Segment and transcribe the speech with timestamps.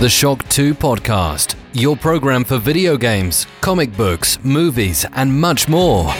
[0.00, 6.14] The Shock 2 Podcast, your program for video games, comic books, movies, and much more.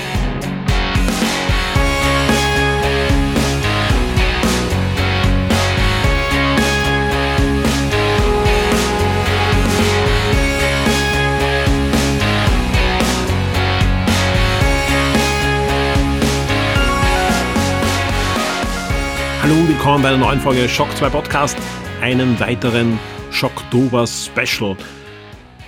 [19.40, 21.56] Hallo und willkommen bei einer neuen Folge Shock 2 Podcast,
[22.00, 22.98] einem weiteren
[23.38, 24.76] Shocktober Special.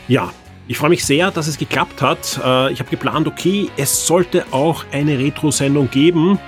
[0.09, 0.33] Ja,
[0.66, 2.41] ich freue mich sehr, dass es geklappt hat.
[2.45, 6.41] Äh, ich habe geplant, okay, es sollte auch eine Retro-Sendung geben.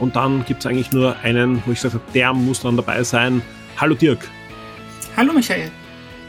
[0.00, 3.40] Und dann gibt es eigentlich nur einen, wo ich sage, der muss dann dabei sein.
[3.78, 4.28] Hallo Dirk.
[5.16, 5.70] Hallo Michael.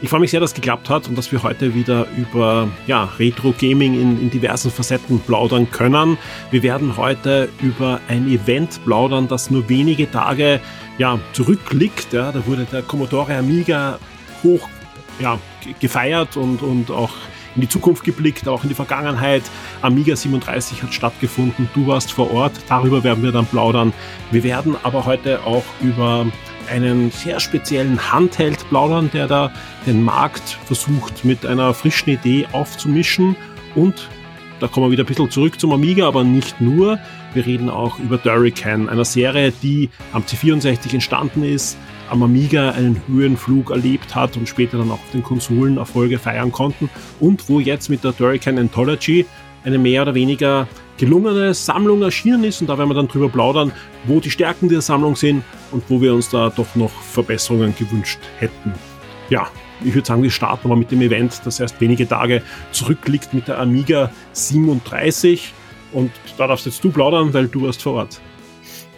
[0.00, 3.04] Ich freue mich sehr, dass es geklappt hat und dass wir heute wieder über ja,
[3.18, 6.16] Retro-Gaming in, in, diversen Facetten plaudern können.
[6.50, 10.60] Wir werden heute über ein Event plaudern, das nur wenige Tage
[10.96, 12.14] ja, zurückliegt.
[12.14, 13.98] Ja, da wurde der Commodore Amiga
[14.42, 14.68] hoch
[15.20, 15.38] ja,
[15.80, 17.10] gefeiert und, und auch
[17.54, 19.42] in die Zukunft geblickt, auch in die Vergangenheit.
[19.82, 23.92] Amiga 37 hat stattgefunden, du warst vor Ort, darüber werden wir dann plaudern.
[24.30, 26.26] Wir werden aber heute auch über
[26.70, 29.50] einen sehr speziellen Handheld plaudern, der da
[29.86, 33.34] den Markt versucht mit einer frischen Idee aufzumischen
[33.74, 34.08] und
[34.60, 36.98] da kommen wir wieder ein bisschen zurück zum Amiga, aber nicht nur.
[37.32, 41.78] Wir reden auch über Durrican, einer Serie, die am C64 entstanden ist,
[42.10, 46.52] am Amiga einen Höhenflug erlebt hat und später dann auch auf den Konsolen Erfolge feiern
[46.52, 49.26] konnten und wo jetzt mit der Durrican Anthology
[49.64, 53.72] eine mehr oder weniger gelungene Sammlung erschienen ist und da werden wir dann drüber plaudern,
[54.04, 58.18] wo die Stärken der Sammlung sind und wo wir uns da doch noch Verbesserungen gewünscht
[58.38, 58.72] hätten.
[59.30, 59.48] Ja,
[59.84, 62.42] ich würde sagen, wir starten mal mit dem Event, das erst wenige Tage
[62.72, 65.52] zurückliegt mit der Amiga 37
[65.92, 68.20] und da darfst jetzt du plaudern, weil du warst vor Ort.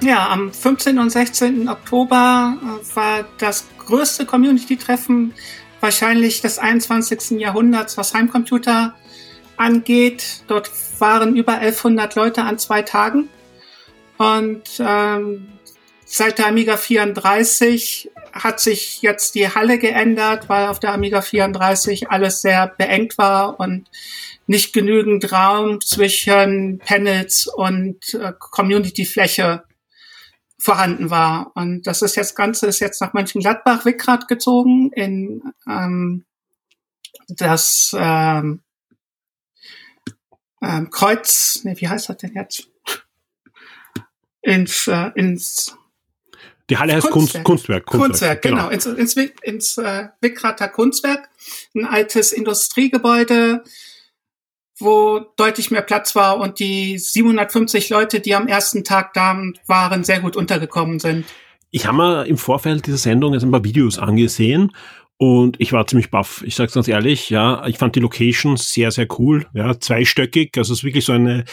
[0.03, 0.99] Ja, am 15.
[0.99, 1.69] und 16.
[1.69, 5.35] Oktober äh, war das größte Community-Treffen
[5.81, 7.39] wahrscheinlich des 21.
[7.39, 8.95] Jahrhunderts, was Heimcomputer
[9.59, 10.43] angeht.
[10.47, 10.71] Dort
[11.01, 13.29] waren über 1100 Leute an zwei Tagen.
[14.17, 15.49] Und ähm,
[16.07, 22.11] seit der Amiga 34 hat sich jetzt die Halle geändert, weil auf der Amiga 34
[22.11, 23.91] alles sehr beengt war und
[24.47, 29.65] nicht genügend Raum zwischen Panels und äh, Community-Fläche
[30.61, 31.53] vorhanden war.
[31.55, 36.25] Und das ist jetzt Ganze ist jetzt nach Mönchengladbach Wickrad gezogen in ähm,
[37.29, 38.61] das ähm,
[40.63, 42.69] ähm, Kreuz, nee, wie heißt das denn jetzt?
[44.43, 45.77] Ins, äh, ins
[46.69, 47.45] die Halle heißt Kunstwerk.
[47.45, 48.69] Kunstwerk, Kunstwerk, Kunstwerk genau.
[48.69, 48.95] genau.
[48.95, 51.29] Ins, ins, ins äh, Wickrater Kunstwerk.
[51.75, 53.65] Ein altes Industriegebäude,
[54.81, 60.05] wo deutlich mehr Platz war und die 750 Leute, die am ersten Tag da waren,
[60.05, 61.25] sehr gut untergekommen sind.
[61.71, 64.73] Ich habe mir im Vorfeld dieser Sendung jetzt ein paar Videos angesehen
[65.19, 66.43] und ich war ziemlich baff.
[66.45, 70.73] Ich sag's ganz ehrlich, ja, ich fand die Location sehr, sehr cool, ja, zweistöckig, also
[70.73, 71.45] es ist wirklich so eine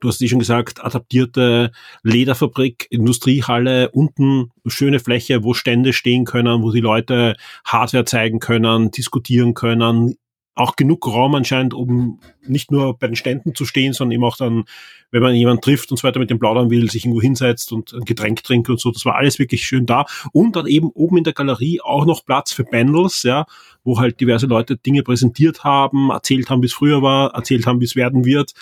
[0.00, 1.72] du hast eh schon gesagt, adaptierte
[2.02, 8.90] Lederfabrik, Industriehalle, unten schöne Fläche, wo Stände stehen können, wo die Leute Hardware zeigen können,
[8.90, 10.16] diskutieren können,
[10.56, 14.38] auch genug Raum anscheinend, um nicht nur bei den Ständen zu stehen, sondern eben auch
[14.38, 14.64] dann,
[15.10, 17.92] wenn man jemanden trifft und so weiter mit dem plaudern will, sich irgendwo hinsetzt und
[17.92, 18.90] ein Getränk trinkt und so.
[18.90, 20.06] Das war alles wirklich schön da.
[20.32, 23.44] Und dann eben oben in der Galerie auch noch Platz für Panels, ja,
[23.84, 27.80] wo halt diverse Leute Dinge präsentiert haben, erzählt haben, wie es früher war, erzählt haben,
[27.80, 28.54] wie es werden wird.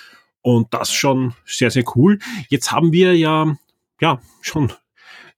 [0.42, 2.18] Und das schon sehr, sehr cool.
[2.48, 3.56] Jetzt haben wir ja,
[4.00, 4.72] ja, schon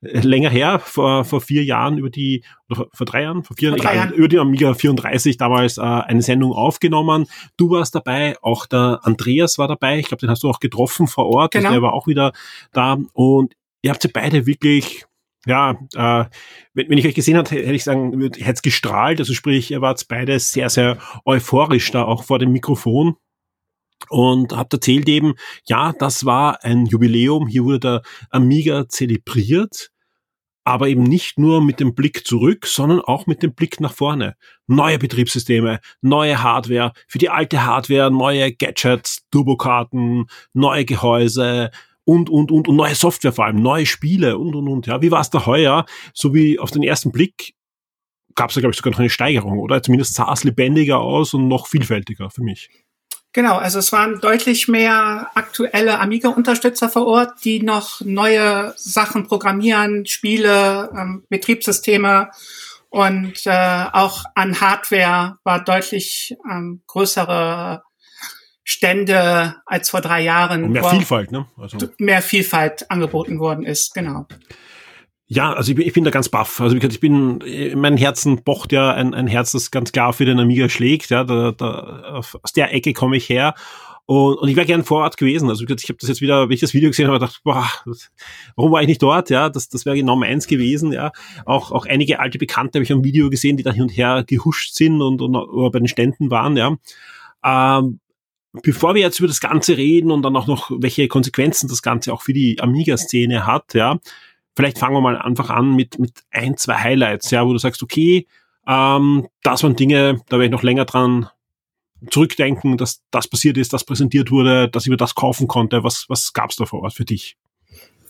[0.00, 3.92] länger her, vor, vor vier Jahren über die, oder vor drei Jahren, vor vier vor
[3.92, 7.26] Jahren, über die Amiga 34 damals äh, eine Sendung aufgenommen.
[7.56, 9.98] Du warst dabei, auch der Andreas war dabei.
[9.98, 11.52] Ich glaube, den hast du auch getroffen vor Ort.
[11.52, 11.70] Genau.
[11.70, 12.32] Der war auch wieder
[12.72, 12.98] da.
[13.12, 15.04] Und ihr habt sie beide wirklich
[15.48, 16.24] ja, äh,
[16.74, 19.20] wenn, wenn ich euch gesehen hätte, hätte ich sagen, hätte es gestrahlt.
[19.20, 23.14] Also sprich, ihr wart beide sehr, sehr euphorisch da auch vor dem Mikrofon
[24.08, 25.34] und habt erzählt eben,
[25.66, 29.90] ja, das war ein Jubiläum, hier wurde der Amiga zelebriert,
[30.64, 34.34] aber eben nicht nur mit dem Blick zurück, sondern auch mit dem Blick nach vorne.
[34.66, 41.70] Neue Betriebssysteme, neue Hardware, für die alte Hardware neue Gadgets, Turbokarten, neue Gehäuse
[42.04, 44.86] und, und, und, und neue Software vor allem, neue Spiele und, und, und.
[44.86, 45.86] Ja, wie war es da heuer?
[46.14, 47.54] So wie auf den ersten Blick
[48.34, 49.82] gab es da, glaube ich, sogar noch eine Steigerung, oder?
[49.82, 52.70] Zumindest sah es lebendiger aus und noch vielfältiger für mich.
[53.36, 60.06] Genau, also es waren deutlich mehr aktuelle Amiga-Unterstützer vor Ort, die noch neue Sachen programmieren,
[60.06, 62.30] Spiele, ähm, Betriebssysteme
[62.88, 67.82] und äh, auch an Hardware war deutlich ähm, größere
[68.64, 70.64] Stände als vor drei Jahren.
[70.64, 71.46] Und mehr Vielfalt, ne?
[71.58, 71.76] Also.
[71.98, 74.26] Mehr Vielfalt angeboten worden ist, genau.
[75.28, 76.60] Ja, also ich bin, ich bin da ganz baff.
[76.60, 77.42] Also ich bin,
[77.74, 81.10] mein Herzen pocht ja ein, ein Herz, das ganz klar für den Amiga schlägt.
[81.10, 83.54] Ja, da, da, aus der Ecke komme ich her.
[84.06, 85.48] Und, und ich wäre gern vor Ort gewesen.
[85.48, 87.68] Also ich habe das jetzt wieder, wenn ich das Video gesehen habe, gedacht, boah,
[88.54, 89.30] warum war ich nicht dort?
[89.30, 90.92] Ja, das, das wäre genau meins gewesen.
[90.92, 91.10] Ja,
[91.44, 94.22] auch, auch einige alte Bekannte habe ich am Video gesehen, die da hin und her
[94.24, 96.56] gehuscht sind und, und oder bei den Ständen waren.
[96.56, 96.76] Ja,
[97.44, 97.98] ähm,
[98.62, 102.12] bevor wir jetzt über das Ganze reden und dann auch noch, welche Konsequenzen das Ganze
[102.12, 103.98] auch für die Amiga-Szene hat, ja,
[104.56, 107.82] vielleicht fangen wir mal einfach an mit, mit ein, zwei Highlights, ja, wo du sagst,
[107.82, 108.26] okay,
[108.66, 111.28] ähm, das waren Dinge, da werde ich noch länger dran
[112.10, 115.84] zurückdenken, dass das passiert ist, das präsentiert wurde, dass ich mir das kaufen konnte.
[115.84, 117.36] Was, was gab's da vor Ort für dich?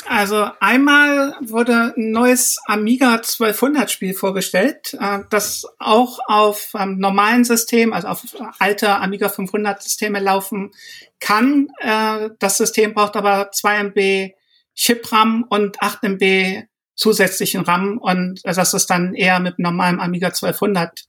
[0.08, 7.44] Also einmal wurde ein neues Amiga 1200 Spiel vorgestellt, äh, das auch auf ähm, normalen
[7.44, 8.22] Systemen, also auf
[8.58, 10.70] alte Amiga 500 Systeme laufen
[11.18, 11.68] kann.
[11.80, 14.34] Äh, das System braucht aber 2 MB
[14.76, 16.64] Chip-RAM und 8 MB
[16.94, 21.06] zusätzlichen RAM und das ist dann eher mit normalem Amiga 1200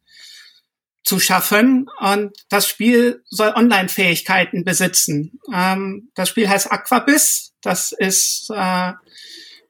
[1.07, 1.89] zu schaffen.
[2.01, 5.39] Und das Spiel soll Online-Fähigkeiten besitzen.
[5.53, 7.53] Ähm, das Spiel heißt Aquabiss.
[7.61, 8.91] Das ist äh,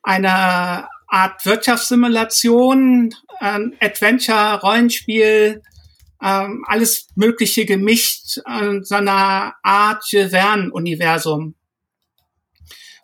[0.02, 5.62] eine Art Wirtschaftssimulation, ähm, Adventure, Rollenspiel,
[6.24, 11.54] ähm, alles Mögliche gemischt in so einer Art Verne-Universum.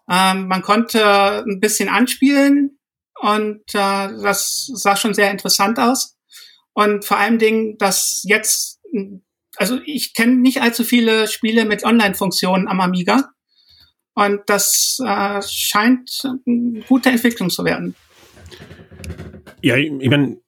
[0.09, 2.79] Ähm, man konnte ein bisschen anspielen
[3.19, 6.17] und äh, das sah schon sehr interessant aus.
[6.73, 8.81] Und vor allen Dingen, dass jetzt,
[9.55, 13.29] also ich kenne nicht allzu viele Spiele mit Online-Funktionen am Amiga.
[14.15, 17.95] Und das äh, scheint eine gute Entwicklung zu werden.
[19.61, 20.42] Ja, ich, meine,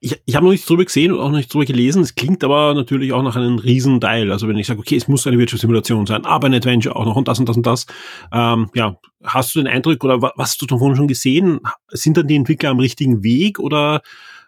[0.00, 2.02] ich, ich habe noch nichts drüber gesehen und auch noch nichts drüber gelesen.
[2.02, 4.32] Es klingt aber natürlich auch nach einem Riesenteil.
[4.32, 7.16] Also wenn ich sage, okay, es muss eine Wirtschaftssimulation sein, aber ein Adventure auch noch
[7.16, 7.86] und das und das und das.
[8.32, 11.60] Ähm, ja, hast du den Eindruck oder was hast du davon schon gesehen?
[11.90, 14.00] Sind dann die Entwickler am richtigen Weg oder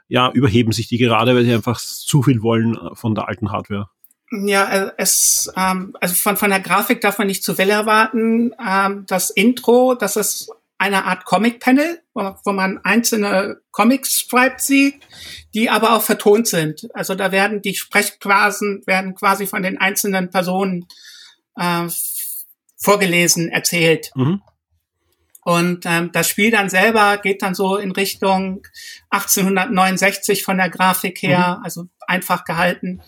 [0.08, 3.88] ja, überheben sich die gerade, weil sie einfach zu viel wollen von der alten Hardware?
[4.31, 8.52] Ja, äh, es, ähm, also von, von der Grafik darf man nicht zu Welle erwarten.
[8.66, 10.50] Ähm, das Intro, das ist
[10.82, 14.96] eine Art Comic-Panel, wo, wo, man einzelne Comic-Stripes sieht,
[15.55, 16.88] die aber auch vertont sind.
[16.93, 20.87] Also da werden die Sprechquasen werden quasi von den einzelnen Personen
[21.56, 21.87] äh,
[22.76, 24.11] vorgelesen, erzählt.
[24.17, 24.43] Mhm.
[25.44, 28.67] Und ähm, das Spiel dann selber geht dann so in Richtung
[29.11, 31.64] 1869 von der Grafik her, mhm.
[31.64, 33.00] also einfach gehalten.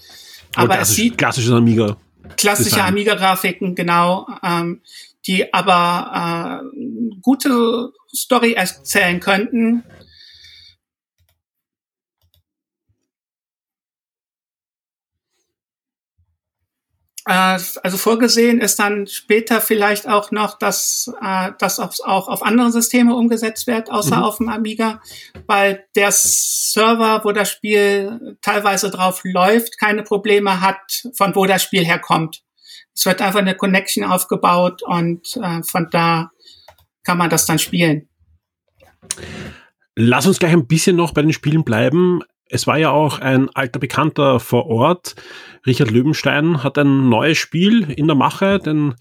[0.55, 1.97] Aber es sieht klassisches Amiga.
[2.37, 4.29] Klassische Amiga-Grafiken, genau.
[4.45, 4.81] Ähm,
[5.27, 9.85] die aber äh, gute Story erzählen könnten.
[17.27, 22.71] Äh, also vorgesehen ist dann später vielleicht auch noch, dass äh, das auch auf andere
[22.71, 24.23] Systeme umgesetzt wird, außer mhm.
[24.23, 25.01] auf dem Amiga,
[25.47, 31.63] weil der Server, wo das Spiel teilweise drauf läuft, keine Probleme hat, von wo das
[31.63, 32.43] Spiel herkommt.
[32.95, 36.31] Es wird einfach eine Connection aufgebaut und äh, von da
[37.03, 38.09] kann man das dann spielen.
[39.97, 42.23] Lass uns gleich ein bisschen noch bei den Spielen bleiben.
[42.49, 45.15] Es war ja auch ein alter Bekannter vor Ort.
[45.67, 48.95] Richard Löwenstein hat ein neues Spiel in der Mache, den,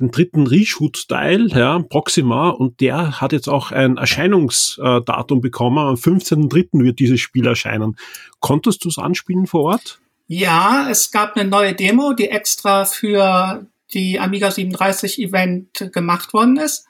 [0.00, 5.78] den dritten Reshoot-Style, ja, Proxima, und der hat jetzt auch ein Erscheinungsdatum bekommen.
[5.78, 6.82] Am 15.03.
[6.82, 7.96] wird dieses Spiel erscheinen.
[8.40, 10.00] Konntest du es anspielen vor Ort?
[10.28, 16.58] Ja, es gab eine neue Demo, die extra für die Amiga 37 Event gemacht worden
[16.58, 16.86] ist.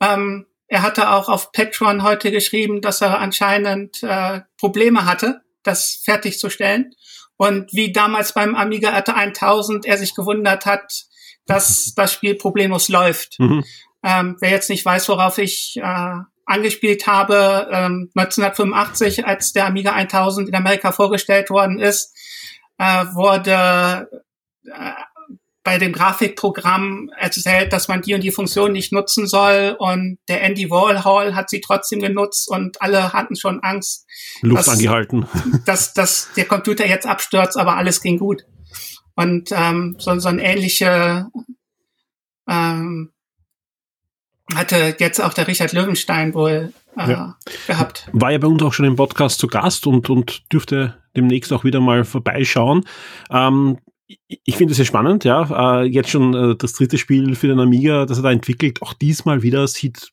[0.00, 6.02] Ähm, er hatte auch auf Patreon heute geschrieben, dass er anscheinend äh, Probleme hatte, das
[6.04, 6.94] fertigzustellen.
[7.36, 11.06] Und wie damals beim Amiga RT 1000 er sich gewundert hat,
[11.46, 13.40] dass das Spiel problemlos läuft.
[13.40, 13.64] Mhm.
[14.04, 19.92] Ähm, wer jetzt nicht weiß, worauf ich äh, angespielt habe, ähm, 1985, als der Amiga
[19.92, 22.14] 1000 in Amerika vorgestellt worden ist,
[22.78, 24.08] äh, wurde
[24.64, 24.92] äh,
[25.64, 30.42] bei dem Grafikprogramm erzählt, dass man die und die Funktion nicht nutzen soll und der
[30.42, 34.06] Andy Warhol hat sie trotzdem genutzt und alle hatten schon Angst.
[34.40, 35.26] Luft dass, angehalten.
[35.66, 38.44] Dass, dass der Computer jetzt abstürzt, aber alles ging gut.
[39.14, 41.28] Und ähm, so, so ein ähnliche
[42.48, 43.12] ähm,
[44.54, 47.36] hatte jetzt auch der Richard Löwenstein wohl äh, ja.
[47.66, 48.08] gehabt.
[48.12, 51.64] War ja bei uns auch schon im Podcast zu Gast und, und dürfte demnächst auch
[51.64, 52.84] wieder mal vorbeischauen.
[53.30, 53.78] Ähm,
[54.28, 55.80] ich finde es sehr spannend, ja.
[55.80, 58.82] Äh, jetzt schon äh, das dritte Spiel für den Amiga, das er da entwickelt.
[58.82, 60.12] Auch diesmal wieder sieht,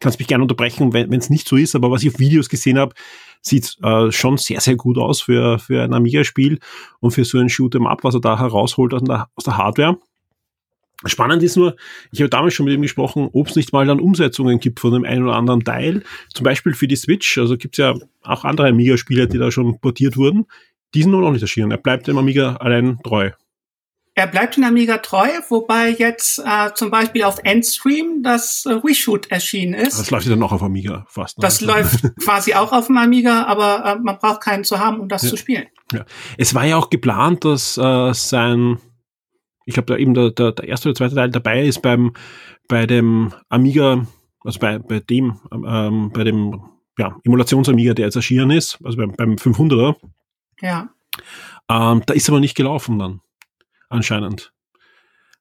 [0.00, 2.78] kannst mich gerne unterbrechen, wenn es nicht so ist, aber was ich auf Videos gesehen
[2.78, 2.94] habe,
[3.40, 6.58] sieht äh, schon sehr, sehr gut aus für, für ein Amiga-Spiel
[7.00, 9.98] und für so ein Shoot'em Up, was er da herausholt aus der, aus der Hardware.
[11.04, 11.76] Spannend ist nur,
[12.12, 14.92] ich habe damals schon mit ihm gesprochen, ob es nicht mal dann Umsetzungen gibt von
[14.92, 16.02] dem einen oder anderen Teil.
[16.32, 19.78] Zum Beispiel für die Switch, also gibt es ja auch andere Amiga-Spiele, die da schon
[19.80, 20.46] portiert wurden.
[20.94, 21.70] Die sind nur noch nicht erschienen.
[21.70, 23.30] Er bleibt dem Amiga allein treu.
[24.14, 29.30] Er bleibt in Amiga treu, wobei jetzt äh, zum Beispiel auf Endstream das äh, WeShoot
[29.30, 29.98] erschienen ist.
[29.98, 31.38] Das läuft ja noch auf Amiga fast.
[31.38, 31.42] Ne?
[31.42, 35.08] Das läuft quasi auch auf dem Amiga, aber äh, man braucht keinen zu haben, um
[35.08, 35.30] das ja.
[35.30, 35.66] zu spielen.
[35.92, 36.04] Ja.
[36.36, 38.78] Es war ja auch geplant, dass äh, sein,
[39.64, 42.12] ich glaube, da eben der, der, der erste oder zweite Teil dabei ist beim
[42.68, 44.06] bei dem Amiga,
[44.44, 46.60] also bei, bei dem, ähm, bei dem
[46.98, 49.96] ja, Emulations-Amiga, der jetzt erschienen ist, also beim, beim 500er.
[50.60, 50.90] Ja.
[51.68, 53.20] Ähm, da ist aber nicht gelaufen dann
[53.88, 54.52] anscheinend.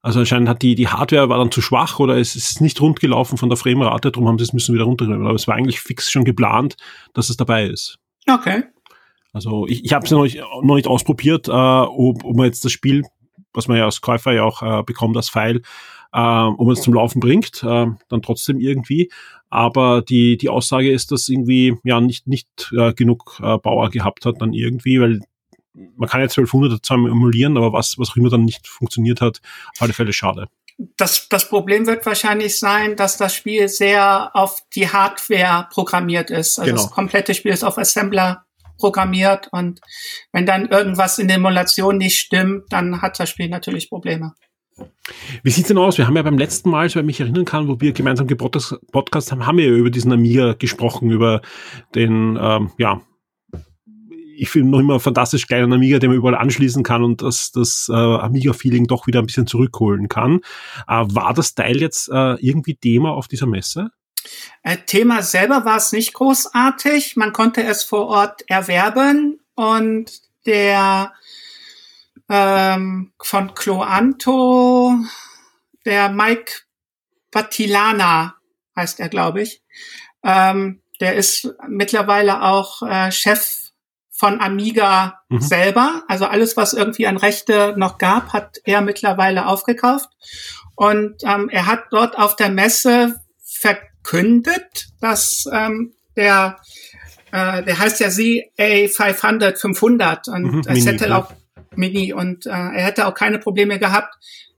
[0.01, 3.00] Also anscheinend hat die, die Hardware war dann zu schwach oder es ist nicht rund
[3.00, 5.25] gelaufen von der Framerate, darum haben sie es müssen wieder runternehmen.
[5.25, 6.75] Aber es war eigentlich fix schon geplant,
[7.13, 8.00] dass es dabei ist.
[8.28, 8.63] Okay.
[9.32, 12.66] Also ich, ich habe es noch nicht, noch nicht ausprobiert, äh, ob, ob man jetzt
[12.66, 13.04] das Spiel,
[13.53, 15.62] was man ja als Käufer ja auch äh, bekommt, das File,
[16.13, 19.12] äh, man es zum Laufen bringt, äh, dann trotzdem irgendwie.
[19.50, 24.25] Aber die, die Aussage ist, dass irgendwie ja nicht, nicht äh, genug äh, Bauer gehabt
[24.25, 25.20] hat dann irgendwie, weil
[25.74, 29.41] man kann ja 1200 zusammen emulieren, aber was, was auch immer dann nicht funktioniert hat,
[29.74, 30.48] auf alle Fälle schade.
[30.98, 36.58] Das, das Problem wird wahrscheinlich sein, dass das Spiel sehr auf die Hardware programmiert ist.
[36.58, 36.81] Also genau.
[36.81, 38.46] das komplette Spiel ist auf Assembler
[38.82, 39.80] programmiert und
[40.34, 44.34] wenn dann irgendwas in der Emulation nicht stimmt, dann hat das Spiel natürlich Probleme.
[45.44, 45.98] Wie sieht's denn aus?
[45.98, 49.32] Wir haben ja beim letzten Mal, so ich mich erinnern kann, wo wir gemeinsam gepodcast
[49.32, 51.42] haben, haben wir ja über diesen Amiga gesprochen, über
[51.96, 53.02] den, ähm, ja,
[54.38, 57.90] ich finde noch immer fantastisch kleinen Amiga, den man überall anschließen kann und das, das
[57.92, 60.40] äh, Amiga-Feeling doch wieder ein bisschen zurückholen kann.
[60.88, 63.92] Äh, war das Teil jetzt äh, irgendwie Thema auf dieser Messe?
[64.63, 67.15] Äh, Thema selber war es nicht großartig.
[67.15, 70.12] Man konnte es vor Ort erwerben und
[70.46, 71.13] der
[72.30, 74.96] ähm, von Cloanto,
[75.86, 76.53] der Mike
[77.32, 78.36] Batilana
[78.75, 79.63] heißt er, glaube ich.
[80.24, 83.72] Ähm, der ist mittlerweile auch äh, Chef
[84.12, 85.41] von Amiga mhm.
[85.41, 86.03] selber.
[86.08, 90.10] Also alles, was irgendwie an Rechte noch gab, hat er mittlerweile aufgekauft.
[90.75, 93.20] Und ähm, er hat dort auf der Messe
[94.03, 96.58] verkündet, dass ähm, der,
[97.31, 101.17] äh, der heißt ja ZA500 500 und mhm, es hätte ja.
[101.17, 101.31] auch
[101.75, 104.15] Mini und äh, er hätte auch keine Probleme gehabt,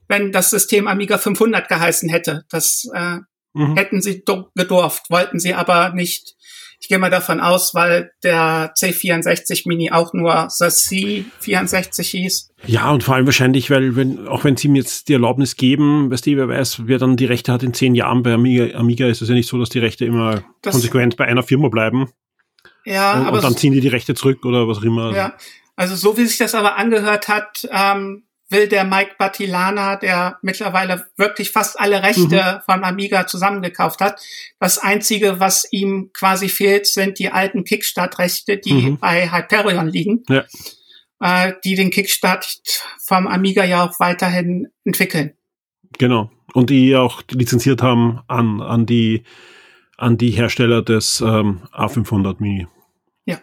[0.08, 2.44] wenn das System Amiga 500 geheißen hätte.
[2.50, 3.18] Das äh,
[3.54, 3.76] mhm.
[3.76, 4.24] hätten sie
[4.56, 6.36] gedurft, wollten sie aber nicht
[6.84, 12.50] ich gehe mal davon aus, weil der C64 Mini auch nur The C64 hieß.
[12.66, 16.12] Ja, und vor allem wahrscheinlich, weil wenn, auch wenn sie mir jetzt die Erlaubnis geben,
[16.12, 19.08] weißt du, wer weiß, wer dann die Rechte hat in zehn Jahren bei Amiga, Amiga
[19.08, 22.12] ist es ja nicht so, dass die Rechte immer das, konsequent bei einer Firma bleiben.
[22.84, 23.38] Ja, und, aber.
[23.38, 25.16] Und dann ziehen die die Rechte zurück oder was auch immer.
[25.16, 25.38] Ja,
[25.78, 28.24] also so wie sich das aber angehört hat, ähm,
[28.54, 32.22] will der Mike Batilana, der mittlerweile wirklich fast alle Rechte
[32.62, 32.62] mhm.
[32.66, 34.22] von Amiga zusammengekauft hat.
[34.60, 38.98] Das Einzige, was ihm quasi fehlt, sind die alten Kickstart-Rechte, die mhm.
[39.00, 40.46] bei Hyperion liegen, ja.
[41.20, 42.62] äh, die den Kickstart
[43.04, 45.34] vom Amiga ja auch weiterhin entwickeln.
[45.98, 46.32] Genau.
[46.54, 49.24] Und die auch lizenziert haben an, an die
[49.98, 52.68] an die Hersteller des ähm, A500 Mini.
[53.26, 53.40] Ja.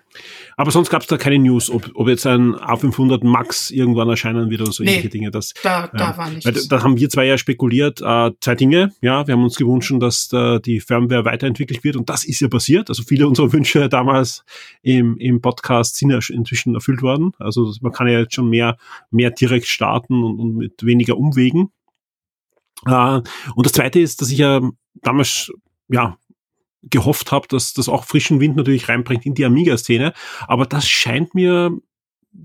[0.61, 4.50] Aber sonst gab es da keine News, ob, ob jetzt ein A500 Max irgendwann erscheinen
[4.50, 5.31] wird oder so nee, ähnliche Dinge.
[5.31, 6.69] Das, da, da war nichts.
[6.69, 8.93] Da haben wir zwei ja spekuliert, äh, zwei Dinge.
[9.00, 12.49] Ja, wir haben uns gewünscht, dass äh, die Firmware weiterentwickelt wird und das ist ja
[12.49, 12.90] passiert.
[12.90, 14.45] Also viele unserer Wünsche damals
[14.83, 17.33] im, im Podcast sind ja inzwischen erfüllt worden.
[17.38, 18.76] Also man kann ja jetzt schon mehr,
[19.11, 21.71] mehr direkt starten und, und mit weniger Umwegen.
[22.85, 23.23] Äh,
[23.55, 24.61] und das zweite ist, dass ich ja
[24.97, 25.50] damals
[25.88, 26.19] ja,
[26.83, 30.13] gehofft habe, dass das auch frischen Wind natürlich reinbringt in die Amiga-Szene.
[30.47, 31.73] Aber das scheint mir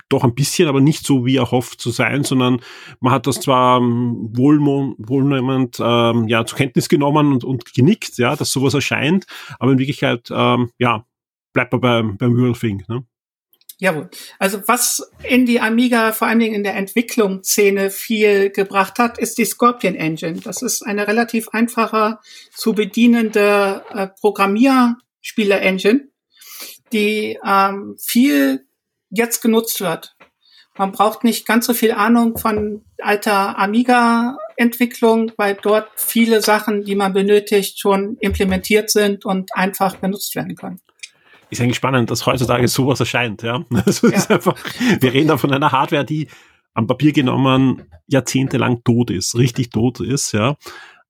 [0.10, 2.62] doch ein bisschen, aber nicht so wie erhofft zu sein, sondern
[3.00, 8.36] man hat das zwar ähm, wohlnehmend ähm, ja, zur Kenntnis genommen und, und genickt, ja,
[8.36, 9.26] dass sowas erscheint,
[9.60, 11.06] aber in Wirklichkeit ähm, ja,
[11.54, 12.84] bleibt man beim, beim Thing.
[12.88, 13.06] Ne?
[13.78, 14.10] Jawohl.
[14.40, 19.38] Also was in die Amiga vor allen Dingen in der Entwicklungsszene viel gebracht hat, ist
[19.38, 20.40] die Scorpion Engine.
[20.40, 22.20] Das ist eine relativ einfache
[22.54, 26.08] zu bedienende äh, Programmierspieler-Engine,
[26.94, 28.66] die ähm, viel
[29.10, 30.16] jetzt genutzt wird.
[30.78, 36.96] Man braucht nicht ganz so viel Ahnung von alter Amiga-Entwicklung, weil dort viele Sachen, die
[36.96, 40.80] man benötigt, schon implementiert sind und einfach benutzt werden können
[41.58, 43.44] ist eigentlich spannend, dass heutzutage sowas erscheint.
[43.44, 43.64] Ja?
[43.86, 44.18] Also ja.
[44.30, 44.56] Einfach,
[45.00, 46.28] wir reden da von einer Hardware, die
[46.74, 50.58] am Papier genommen jahrzehntelang tot ist, richtig tot ist, ja.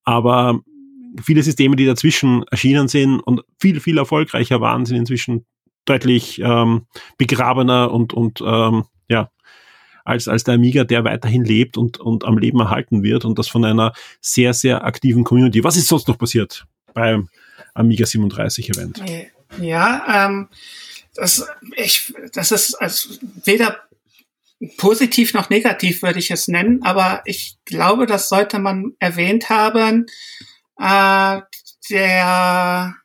[0.03, 0.59] Aber
[1.23, 5.45] viele Systeme, die dazwischen erschienen sind und viel, viel erfolgreicher waren, sind inzwischen
[5.85, 6.85] deutlich ähm,
[7.17, 9.31] begrabener und, und ähm, ja,
[10.03, 13.47] als, als der Amiga, der weiterhin lebt und, und am Leben erhalten wird und das
[13.47, 15.63] von einer sehr, sehr aktiven Community.
[15.63, 17.29] Was ist sonst noch passiert beim
[17.73, 19.01] Amiga 37 Event?
[19.59, 20.49] Ja, ähm,
[21.15, 23.79] das, ich, das ist also weder
[24.77, 30.05] positiv noch negativ, würde ich es nennen, aber ich glaube, das sollte man erwähnt haben.
[30.79, 31.41] Äh,
[31.89, 32.95] der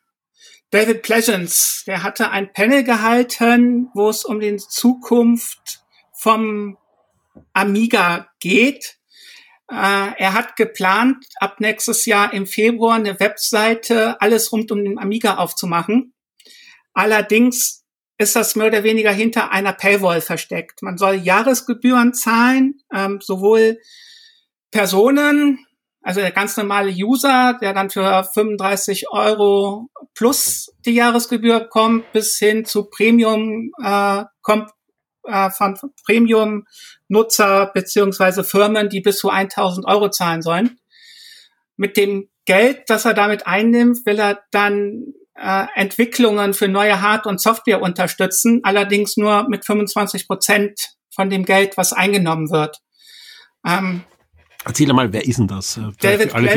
[0.71, 6.77] David Pleasance, der hatte ein Panel gehalten, wo es um die Zukunft vom
[7.53, 8.97] Amiga geht.
[9.69, 14.99] Äh, er hat geplant, ab nächstes Jahr im Februar eine Webseite alles rund um den
[14.99, 16.13] Amiga aufzumachen.
[16.93, 17.83] Allerdings
[18.17, 20.81] ist das mehr oder weniger hinter einer Paywall versteckt.
[20.81, 23.79] Man soll Jahresgebühren zahlen, ähm, sowohl
[24.69, 25.65] Personen,
[26.01, 32.37] also der ganz normale User, der dann für 35 Euro plus die Jahresgebühr kommt, bis
[32.37, 34.69] hin zu Premium, äh, kommt
[35.23, 40.79] äh, von Premium-Nutzer beziehungsweise Firmen, die bis zu 1000 Euro zahlen sollen.
[41.75, 47.25] Mit dem Geld, das er damit einnimmt, will er dann äh, Entwicklungen für neue Hard-
[47.25, 52.77] und Software unterstützen, allerdings nur mit 25 Prozent von dem Geld, was eingenommen wird.
[53.65, 54.03] Ähm,
[54.63, 55.77] Erzähl mal, wer ist denn das?
[55.77, 56.55] Äh, David alle,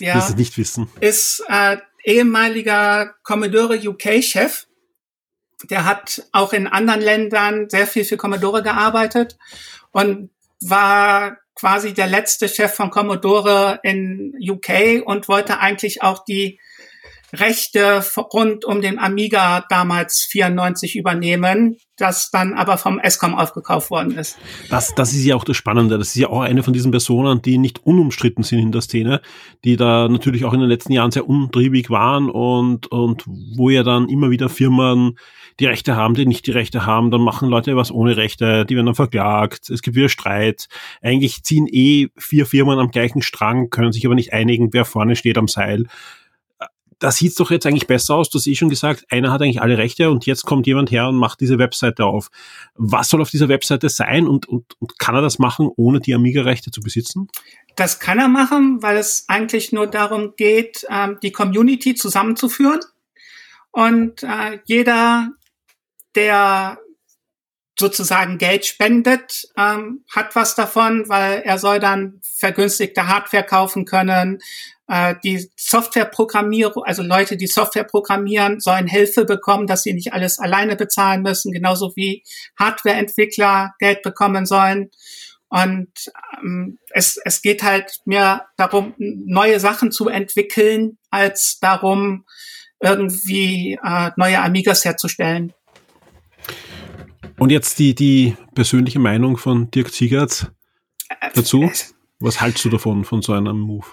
[0.00, 0.88] ja, nicht wissen.
[1.00, 4.66] ist äh, ehemaliger Commodore UK-Chef.
[5.70, 9.38] Der hat auch in anderen Ländern sehr viel für Commodore gearbeitet
[9.90, 10.30] und
[10.60, 16.60] war quasi der letzte Chef von Commodore in UK und wollte eigentlich auch die
[17.32, 24.16] Rechte rund um den Amiga damals 94 übernehmen, das dann aber vom ESCOM aufgekauft worden
[24.16, 24.38] ist.
[24.70, 25.98] Das, das ist ja auch das Spannende.
[25.98, 29.20] Das ist ja auch eine von diesen Personen, die nicht unumstritten sind in der Szene,
[29.64, 33.82] die da natürlich auch in den letzten Jahren sehr untriebig waren und, und wo ja
[33.82, 35.18] dann immer wieder Firmen
[35.60, 38.76] die Rechte haben, die nicht die Rechte haben, dann machen Leute was ohne Rechte, die
[38.76, 40.68] werden dann verklagt, es gibt wieder Streit.
[41.02, 45.16] Eigentlich ziehen eh vier Firmen am gleichen Strang, können sich aber nicht einigen, wer vorne
[45.16, 45.86] steht am Seil
[46.98, 48.28] da sieht's doch jetzt eigentlich besser aus.
[48.28, 51.08] Du hast eh schon gesagt, einer hat eigentlich alle Rechte und jetzt kommt jemand her
[51.08, 52.28] und macht diese Webseite auf.
[52.74, 56.14] Was soll auf dieser Webseite sein und, und, und kann er das machen, ohne die
[56.14, 57.28] Amiga-Rechte zu besitzen?
[57.76, 62.80] Das kann er machen, weil es eigentlich nur darum geht, ähm, die Community zusammenzuführen.
[63.70, 65.30] Und äh, jeder,
[66.16, 66.78] der
[67.78, 74.40] sozusagen Geld spendet, ähm, hat was davon, weil er soll dann vergünstigte Hardware kaufen können,
[74.88, 80.38] äh, die Softwareprogrammierung, also Leute, die Software programmieren, sollen Hilfe bekommen, dass sie nicht alles
[80.38, 82.24] alleine bezahlen müssen, genauso wie
[82.58, 84.90] Hardwareentwickler Geld bekommen sollen.
[85.50, 85.88] Und
[86.42, 92.24] ähm, es, es geht halt mehr darum, neue Sachen zu entwickeln, als darum,
[92.80, 95.52] irgendwie äh, neue Amigas herzustellen.
[97.38, 100.46] Und jetzt die, die persönliche Meinung von Dirk Ziegertz
[101.08, 101.62] äh, dazu.
[101.62, 101.70] Äh,
[102.18, 103.86] Was haltst du davon, von so einem Move?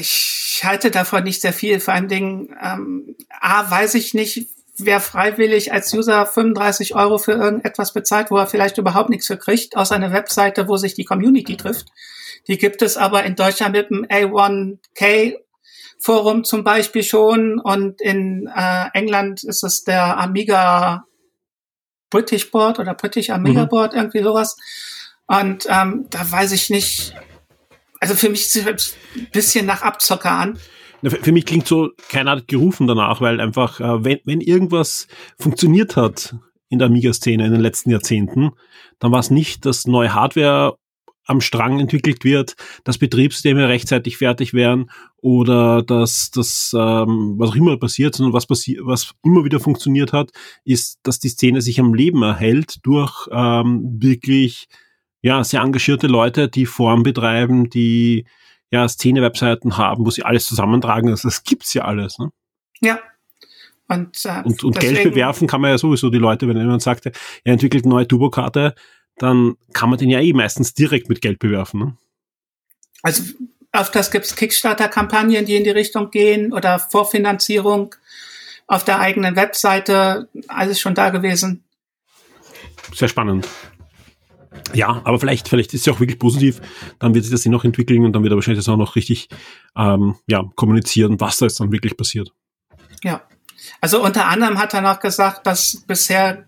[0.00, 1.80] Ich halte davon nicht sehr viel.
[1.80, 7.32] Vor allen Dingen, ähm, A, weiß ich nicht, wer freiwillig als User 35 Euro für
[7.32, 11.04] irgendetwas bezahlt, wo er vielleicht überhaupt nichts für kriegt, außer eine Webseite, wo sich die
[11.04, 11.86] Community trifft.
[12.46, 15.34] Die gibt es aber in Deutschland mit dem A1K
[15.98, 21.06] Forum zum Beispiel schon und in äh, England ist es der Amiga
[22.10, 23.68] British Board oder British Amiga mhm.
[23.68, 24.56] Board, irgendwie sowas.
[25.26, 27.14] Und ähm, da weiß ich nicht,
[28.00, 30.58] also für mich sieht es ein bisschen nach Abzocker an.
[31.02, 35.96] Für mich klingt so keiner hat gerufen danach, weil einfach, äh, wenn, wenn irgendwas funktioniert
[35.96, 36.34] hat
[36.68, 38.52] in der Amiga-Szene in den letzten Jahrzehnten,
[38.98, 40.76] dann war es nicht, dass neue Hardware
[41.26, 47.56] am Strang entwickelt wird, dass Betriebssysteme rechtzeitig fertig werden oder dass das, ähm, was auch
[47.56, 50.30] immer passiert, sondern was passiert, was immer wieder funktioniert hat,
[50.64, 54.68] ist, dass die Szene sich am Leben erhält durch ähm, wirklich
[55.20, 58.26] ja, sehr engagierte Leute, die Form betreiben, die
[58.70, 61.10] ja Szene-Webseiten haben, wo sie alles zusammentragen.
[61.10, 62.18] Also das gibt's ja alles.
[62.18, 62.30] Ne?
[62.80, 63.00] Ja.
[63.88, 67.06] Und, äh, und, und Geld bewerfen kann man ja sowieso die Leute, wenn jemand sagt,
[67.06, 67.12] er
[67.44, 68.74] entwickelt eine neue Turbokarte,
[69.18, 71.80] dann kann man den ja eh meistens direkt mit Geld bewerfen.
[71.80, 71.96] Ne?
[73.02, 73.22] Also
[73.72, 77.94] öfters gibt's Kickstarter-Kampagnen, die in die Richtung gehen oder Vorfinanzierung
[78.66, 80.28] auf der eigenen Webseite.
[80.48, 81.64] Alles schon da gewesen.
[82.94, 83.46] Sehr spannend.
[84.72, 86.60] Ja, aber vielleicht, vielleicht ist es ja auch wirklich positiv.
[86.98, 88.96] Dann wird sich das eh noch entwickeln und dann wird er wahrscheinlich das auch noch
[88.96, 89.28] richtig
[89.76, 92.32] ähm, ja, kommunizieren, was da jetzt dann wirklich passiert.
[93.02, 93.22] Ja.
[93.80, 96.46] Also unter anderem hat er noch gesagt, dass bisher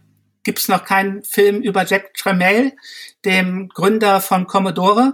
[0.48, 2.72] gibt es noch keinen Film über Jack Tramiel,
[3.26, 5.12] dem Gründer von Commodore.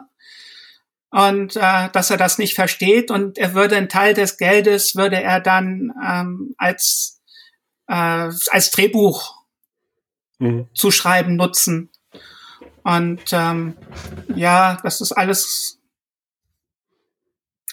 [1.10, 5.20] Und äh, dass er das nicht versteht und er würde einen Teil des Geldes würde
[5.20, 7.20] er dann ähm, als
[7.88, 9.34] äh, als Drehbuch
[10.38, 10.68] mhm.
[10.72, 11.90] zu schreiben nutzen.
[12.84, 13.76] Und ähm,
[14.36, 15.80] ja, das ist alles.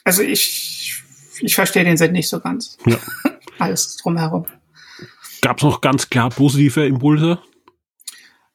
[0.03, 1.03] Also ich,
[1.41, 2.79] ich verstehe den Sinn nicht so ganz.
[2.87, 2.97] Ja.
[3.59, 4.47] alles drumherum.
[5.43, 7.39] Gab es noch ganz klar positive Impulse?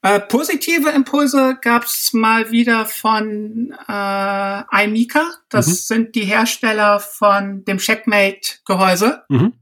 [0.03, 5.25] Äh, positive Impulse gab es mal wieder von äh, iMika.
[5.49, 5.73] Das mhm.
[5.73, 9.55] sind die Hersteller von dem Checkmate-Gehäuse, mhm.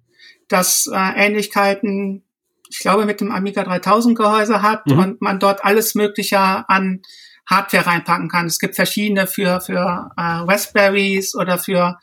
[0.48, 2.24] das äh, Ähnlichkeiten,
[2.68, 4.98] ich glaube, mit dem Amiga 3000 Gehäuse hat mhm.
[4.98, 7.02] und man dort alles Mögliche an
[7.46, 8.46] Hardware reinpacken kann.
[8.46, 11.98] Es gibt verschiedene für, für äh, Raspberries oder für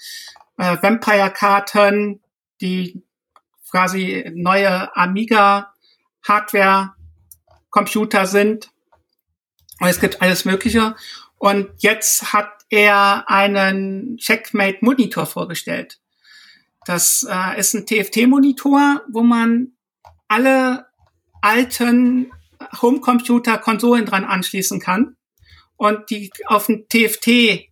[0.58, 2.22] äh, Vampire-Karten,
[2.62, 3.04] die
[3.70, 6.94] quasi neue Amiga-Hardware
[7.72, 8.70] Computer sind.
[9.80, 10.96] Und es gibt alles Mögliche.
[11.40, 16.00] Und jetzt hat er einen Checkmate Monitor vorgestellt.
[16.86, 19.72] Das äh, ist ein TFT-Monitor, wo man
[20.28, 20.86] alle
[21.42, 22.32] alten
[22.82, 25.16] Homecomputer-Konsolen dran anschließen kann
[25.78, 27.72] und die auf dem TFT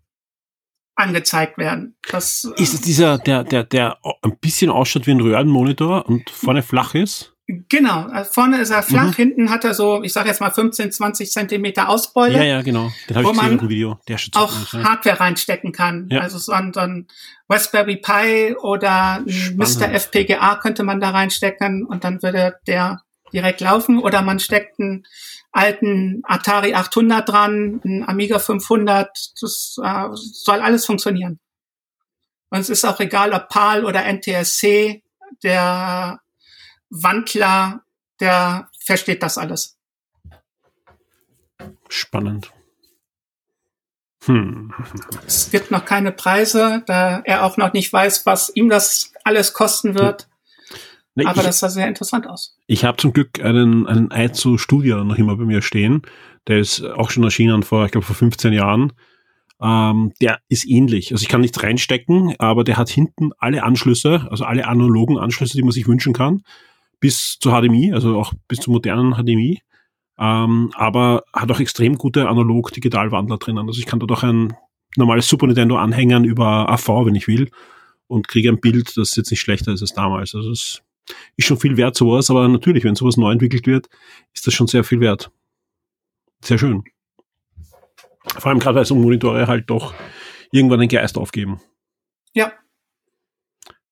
[0.96, 1.96] angezeigt werden.
[2.10, 6.62] Das, ist es dieser, der, der, der ein bisschen ausschaut wie ein Röhrenmonitor und vorne
[6.64, 7.36] flach ist?
[7.68, 9.14] Genau, also vorne ist er flach, mhm.
[9.14, 12.38] hinten hat er so, ich sage jetzt mal 15, 20 Zentimeter Ausbeule.
[12.38, 12.92] Ja, ja, genau.
[13.10, 14.00] Den habe ich gesehen im Video.
[14.08, 16.08] Der auch nicht, Hardware reinstecken kann.
[16.12, 16.20] Ja.
[16.20, 17.08] Also so ein, so ein
[17.50, 19.80] Raspberry Pi oder Spannend.
[19.80, 19.92] Mr.
[19.94, 23.02] FPGA könnte man da reinstecken und dann würde der
[23.34, 23.98] direkt laufen.
[23.98, 25.08] Oder man steckt einen
[25.52, 29.10] alten Atari 800 dran, einen Amiga 500.
[29.42, 31.40] Das äh, soll alles funktionieren.
[32.52, 35.02] Und es ist auch egal, ob PAL oder NTSC.
[35.44, 36.20] Der
[36.89, 37.84] Wandler,
[38.19, 39.78] der versteht das alles.
[41.88, 42.52] Spannend.
[44.25, 44.73] Hm.
[45.25, 49.54] Es gibt noch keine Preise, da er auch noch nicht weiß, was ihm das alles
[49.54, 50.28] kosten wird.
[51.15, 52.58] Nee, Aber ich, das sah sehr interessant aus.
[52.67, 56.02] Ich habe zum Glück einen, einen Eizu Studio noch immer bei mir stehen.
[56.47, 58.93] Der ist auch schon erschienen vor, ich glaube, vor 15 Jahren.
[59.62, 61.12] Ähm, der ist ähnlich.
[61.12, 65.58] Also ich kann nichts reinstecken, aber der hat hinten alle Anschlüsse, also alle analogen Anschlüsse,
[65.58, 66.43] die man sich wünschen kann
[67.00, 69.62] bis zu HDMI, also auch bis zu modernen HDMI.
[70.18, 73.68] Ähm, aber hat auch extrem gute Analog-Digital-Wandler drinnen.
[73.68, 74.54] Also ich kann dort auch ein
[74.98, 77.50] normales Super Nintendo anhängen über AV, wenn ich will,
[78.08, 80.36] und kriege ein Bild, das jetzt nicht schlechter ist als damals.
[80.36, 80.82] Also es
[81.38, 83.88] ist schon viel wert, sowas, aber natürlich, wenn sowas neu entwickelt wird,
[84.34, 85.32] ist das schon sehr viel wert.
[86.44, 86.84] Sehr schön.
[88.38, 89.94] Vor allem gerade, weil so Monitore halt doch
[90.52, 91.62] irgendwann den Geist aufgeben.
[92.34, 92.52] Ja,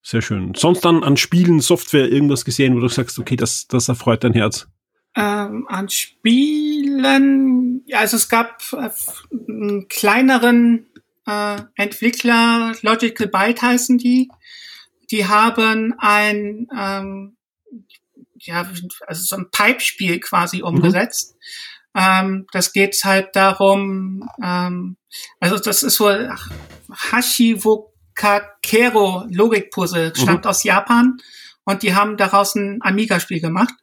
[0.08, 0.54] sehr schön.
[0.56, 4.32] Sonst dann an Spielen, Software irgendwas gesehen, wo du sagst, okay, das, das erfreut dein
[4.32, 4.70] Herz?
[5.17, 8.89] Ähm, an Spielen, ja, also es gab äh,
[9.50, 10.88] einen kleineren
[11.26, 14.30] äh, Entwickler, Logical Byte heißen die.
[15.12, 17.36] Die haben ein, ähm,
[18.36, 18.65] ja,
[19.08, 20.67] also so ein Pipe-Spiel quasi mhm.
[20.67, 21.36] umgesetzt.
[21.93, 22.02] Mhm.
[22.02, 24.96] Ähm, das geht halt darum, ähm,
[25.41, 26.10] also das ist so
[27.12, 30.49] Hashiwo Kakero Logikpuzzle, stammt mhm.
[30.49, 31.17] aus Japan
[31.63, 33.73] und die haben daraus ein Amiga-Spiel gemacht,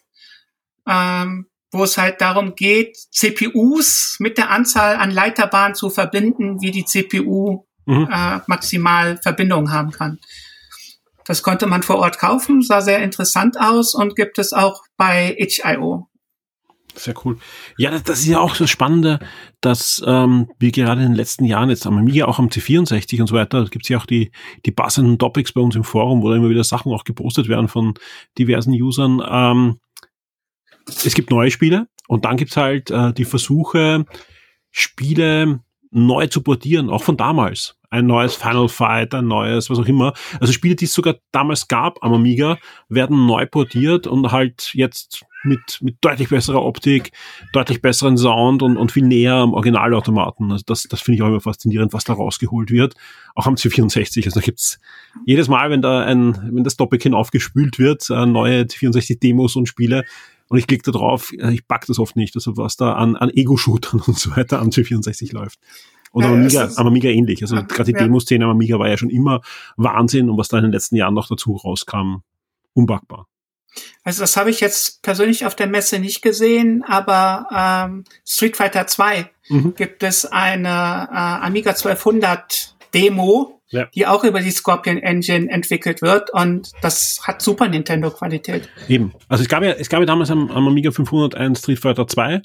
[0.87, 6.73] ähm, wo es halt darum geht, CPUs mit der Anzahl an Leiterbahnen zu verbinden, wie
[6.73, 8.09] die CPU mhm.
[8.13, 10.19] äh, maximal Verbindungen haben kann.
[11.25, 15.35] Das konnte man vor Ort kaufen, sah sehr interessant aus und gibt es auch bei
[15.39, 16.09] itch.io.
[16.97, 17.39] Sehr cool.
[17.77, 19.19] Ja, das, das ist ja auch das Spannende,
[19.61, 23.27] dass ähm, wir gerade in den letzten Jahren jetzt am Amiga, auch am C64 und
[23.27, 24.31] so weiter, gibt es ja auch die,
[24.65, 27.69] die passenden Topics bei uns im Forum, wo da immer wieder Sachen auch gepostet werden
[27.69, 27.95] von
[28.39, 29.23] diversen Usern.
[29.29, 29.81] Ähm,
[30.87, 34.05] es gibt neue Spiele und dann gibt's halt äh, die Versuche,
[34.71, 37.77] Spiele neu zu portieren, auch von damals.
[37.89, 40.13] Ein neues Final Fight, ein neues, was auch immer.
[40.41, 45.25] Also Spiele, die es sogar damals gab am Amiga, werden neu portiert und halt jetzt
[45.45, 47.13] mit, mit deutlich besserer Optik,
[47.53, 50.51] deutlich besseren Sound und, und viel näher am Originalautomaten.
[50.53, 52.95] Also das, das finde ich auch immer faszinierend, was da rausgeholt wird.
[53.35, 54.25] Auch am C64.
[54.25, 54.79] Also da gibt's
[55.27, 60.05] jedes Mal, wenn da ein, wenn das Doppelkinn aufgespült wird, äh, neue C64-Demos und Spiele,
[60.49, 63.17] und ich klicke da drauf, äh, ich pack das oft nicht, also was da an,
[63.17, 65.59] an Ego-Shootern und so weiter am C64 läuft.
[66.13, 67.43] Und ja, am, Amiga, am Amiga ähnlich.
[67.43, 68.05] Also gerade die ja.
[68.05, 69.41] Demoszene am Amiga war ja schon immer
[69.77, 72.19] Wahnsinn und was da in den letzten Jahren noch dazu rauskam,
[72.73, 73.27] unpackbar.
[74.03, 77.49] Also das habe ich jetzt persönlich auf der Messe nicht gesehen, aber
[77.91, 79.75] ähm, Street Fighter 2 mhm.
[79.75, 80.69] gibt es eine
[81.11, 83.87] äh, Amiga 1200 Demo, ja.
[83.95, 88.69] die auch über die Scorpion Engine entwickelt wird und das hat Super Nintendo Qualität.
[88.89, 89.13] Eben.
[89.29, 92.07] Also es gab ja, es gab ja damals am, am Amiga 500 ein Street Fighter
[92.07, 92.43] 2.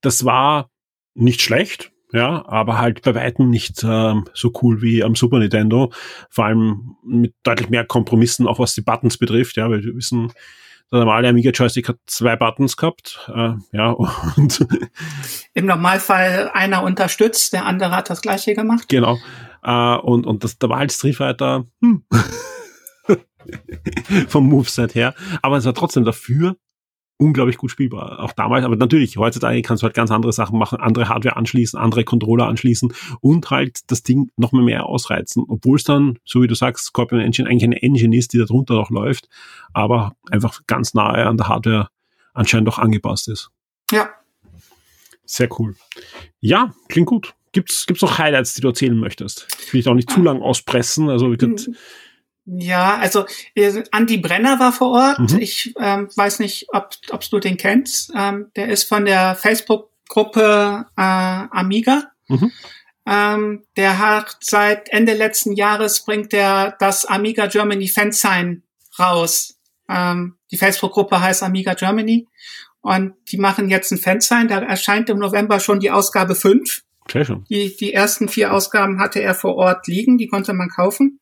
[0.00, 0.70] Das war
[1.14, 5.92] nicht schlecht, ja, aber halt bei weitem nicht ähm, so cool wie am Super Nintendo.
[6.30, 10.32] Vor allem mit deutlich mehr Kompromissen, auch was die Buttons betrifft, ja, weil wir wissen,
[10.90, 13.90] Der normale Amiga Joystick hat zwei Buttons gehabt, äh, ja,
[14.36, 14.66] und
[15.54, 18.88] im Normalfall einer unterstützt, der andere hat das gleiche gemacht.
[18.88, 19.18] Genau.
[19.62, 22.04] Äh, und, und das, da war halt Street Fighter, hm.
[24.28, 25.14] vom Moveset her.
[25.42, 26.56] Aber es war trotzdem dafür
[27.18, 28.20] unglaublich gut spielbar.
[28.20, 31.78] Auch damals, aber natürlich, heutzutage kannst du halt ganz andere Sachen machen, andere Hardware anschließen,
[31.78, 35.44] andere Controller anschließen und halt das Ding noch mal mehr ausreizen.
[35.48, 38.44] Obwohl es dann, so wie du sagst, Scorpion Engine eigentlich eine Engine ist, die da
[38.44, 39.28] drunter noch läuft,
[39.74, 41.88] aber einfach ganz nahe an der Hardware
[42.34, 43.50] anscheinend auch angepasst ist.
[43.90, 44.10] Ja.
[45.24, 45.74] Sehr cool.
[46.40, 47.34] Ja, klingt gut.
[47.52, 49.48] Gibt's, gibt's noch Highlights, die du erzählen möchtest?
[49.60, 51.10] Ich will dich auch nicht zu lang auspressen.
[51.10, 51.56] Also, ich hm.
[52.50, 55.32] Ja, also äh, Andi Brenner war vor Ort.
[55.32, 55.38] Mhm.
[55.38, 58.10] Ich ähm, weiß nicht, ob, ob du den kennst.
[58.16, 62.04] Ähm, der ist von der Facebook-Gruppe äh, Amiga.
[62.28, 62.50] Mhm.
[63.06, 68.62] Ähm, der hat seit Ende letzten Jahres bringt er das Amiga Germany Fansign
[68.98, 69.58] raus.
[69.88, 72.26] Ähm, die Facebook-Gruppe heißt Amiga Germany.
[72.80, 74.48] Und die machen jetzt ein Fansign.
[74.48, 76.82] Da erscheint im November schon die Ausgabe 5.
[77.08, 77.44] Okay, schon.
[77.48, 80.18] Die, die ersten vier Ausgaben hatte er vor Ort liegen.
[80.18, 81.20] Die konnte man kaufen.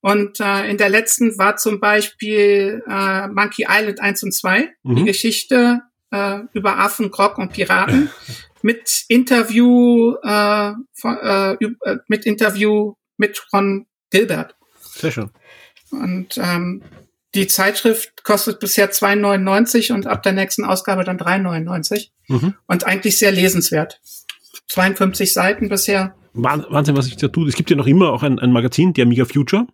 [0.00, 4.96] Und äh, in der letzten war zum Beispiel äh, Monkey Island 1 und 2, mhm.
[4.96, 8.10] die Geschichte äh, über Affen, Grog und Piraten
[8.62, 14.54] mit Interview äh, von, äh, äh, mit Interview mit Ron Gilbert.
[14.80, 15.30] Sehr schön.
[15.90, 16.82] Und ähm,
[17.34, 22.54] die Zeitschrift kostet bisher 2,99 und ab der nächsten Ausgabe dann 3,99 mhm.
[22.66, 24.00] und eigentlich sehr lesenswert.
[24.68, 26.14] 52 Seiten bisher.
[26.32, 27.48] Wahnsinn, was sich da tut.
[27.48, 29.66] Es gibt ja noch immer auch ein, ein Magazin, die Amiga Future.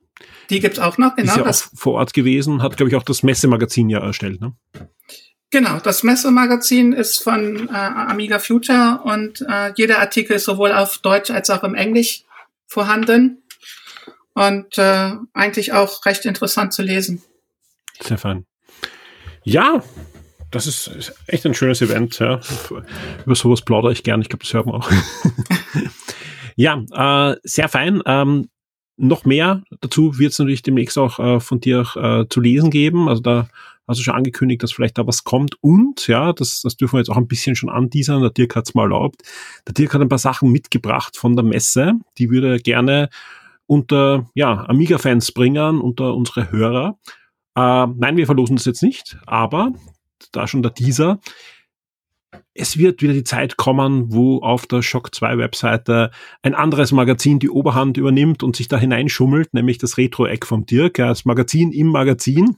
[0.51, 1.33] Die gibt's auch noch, genau.
[1.33, 4.41] Ist ja das auch vor Ort gewesen, hat, glaube ich, auch das Messemagazin ja erstellt,
[4.41, 4.55] ne?
[5.51, 10.99] Genau, das Messemagazin ist von äh, Amiga Future und äh, jeder Artikel ist sowohl auf
[10.99, 12.25] Deutsch als auch im Englisch
[12.67, 13.43] vorhanden
[14.33, 17.23] und äh, eigentlich auch recht interessant zu lesen.
[18.01, 18.47] Sehr fein.
[19.45, 19.83] Ja,
[20.53, 22.19] das ist echt ein schönes Event.
[22.19, 22.41] Ja.
[23.25, 24.23] Über sowas plaudere ich gern.
[24.23, 24.91] Ich glaube, das hört man auch.
[26.57, 26.83] ja,
[27.33, 28.03] äh, sehr fein.
[28.07, 28.49] Ähm,
[28.97, 33.09] noch mehr dazu wird es natürlich demnächst auch äh, von dir äh, zu lesen geben.
[33.09, 33.49] Also da
[33.89, 35.57] hast du schon angekündigt, dass vielleicht da was kommt.
[35.61, 38.21] Und ja, das, das dürfen wir jetzt auch ein bisschen schon anteasern.
[38.21, 39.23] Der Dirk hat es mal erlaubt.
[39.67, 41.95] Der Dirk hat ein paar Sachen mitgebracht von der Messe.
[42.19, 43.09] Die würde er gerne
[43.67, 46.99] unter ja, Amiga-Fans bringen, unter unsere Hörer.
[47.57, 49.73] Äh, nein, wir verlosen das jetzt nicht, aber
[50.33, 51.21] da schon der Teaser
[52.55, 56.11] es wird wieder die Zeit kommen, wo auf der Shock 2 Webseite
[56.43, 60.95] ein anderes Magazin die Oberhand übernimmt und sich da hineinschummelt, nämlich das Retro-Eck vom Dirk,
[60.95, 62.57] das Magazin im Magazin.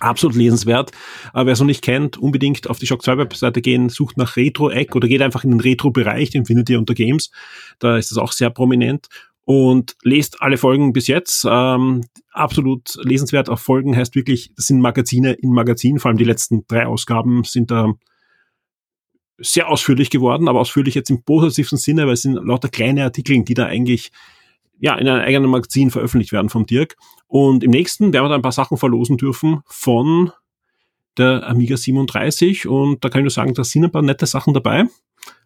[0.00, 0.90] Absolut lesenswert.
[1.32, 4.36] Aber wer es noch nicht kennt, unbedingt auf die Shock 2 Webseite gehen, sucht nach
[4.36, 7.30] Retro-Eck oder geht einfach in den Retro-Bereich, den findet ihr unter Games.
[7.78, 9.08] Da ist das auch sehr prominent
[9.44, 11.46] und lest alle Folgen bis jetzt.
[11.48, 12.02] Ähm,
[12.32, 13.50] absolut lesenswert.
[13.50, 15.98] Auch Folgen heißt wirklich, das sind Magazine in Magazin.
[15.98, 17.92] Vor allem die letzten drei Ausgaben sind da
[19.38, 23.42] sehr ausführlich geworden, aber ausführlich jetzt im positivsten Sinne, weil es sind lauter kleine Artikel,
[23.44, 24.12] die da eigentlich
[24.78, 26.96] ja, in einem eigenen Magazin veröffentlicht werden vom Dirk.
[27.26, 30.32] Und im nächsten werden wir da ein paar Sachen verlosen dürfen von
[31.16, 34.52] der Amiga 37 und da kann ich nur sagen, da sind ein paar nette Sachen
[34.52, 34.84] dabei.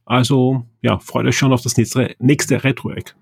[0.07, 3.15] Also ja, freut euch schon auf das nächste, nächste Retro-Eck.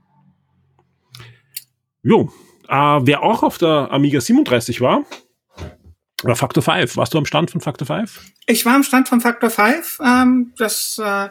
[2.07, 2.31] Jo,
[2.69, 5.05] äh, wer auch auf der Amiga 37 war,
[6.23, 6.97] oder Factor 5.
[6.97, 8.23] Warst du am Stand von Factor 5?
[8.47, 9.99] Ich war am Stand von Factor 5.
[10.05, 11.29] Ähm, das, äh,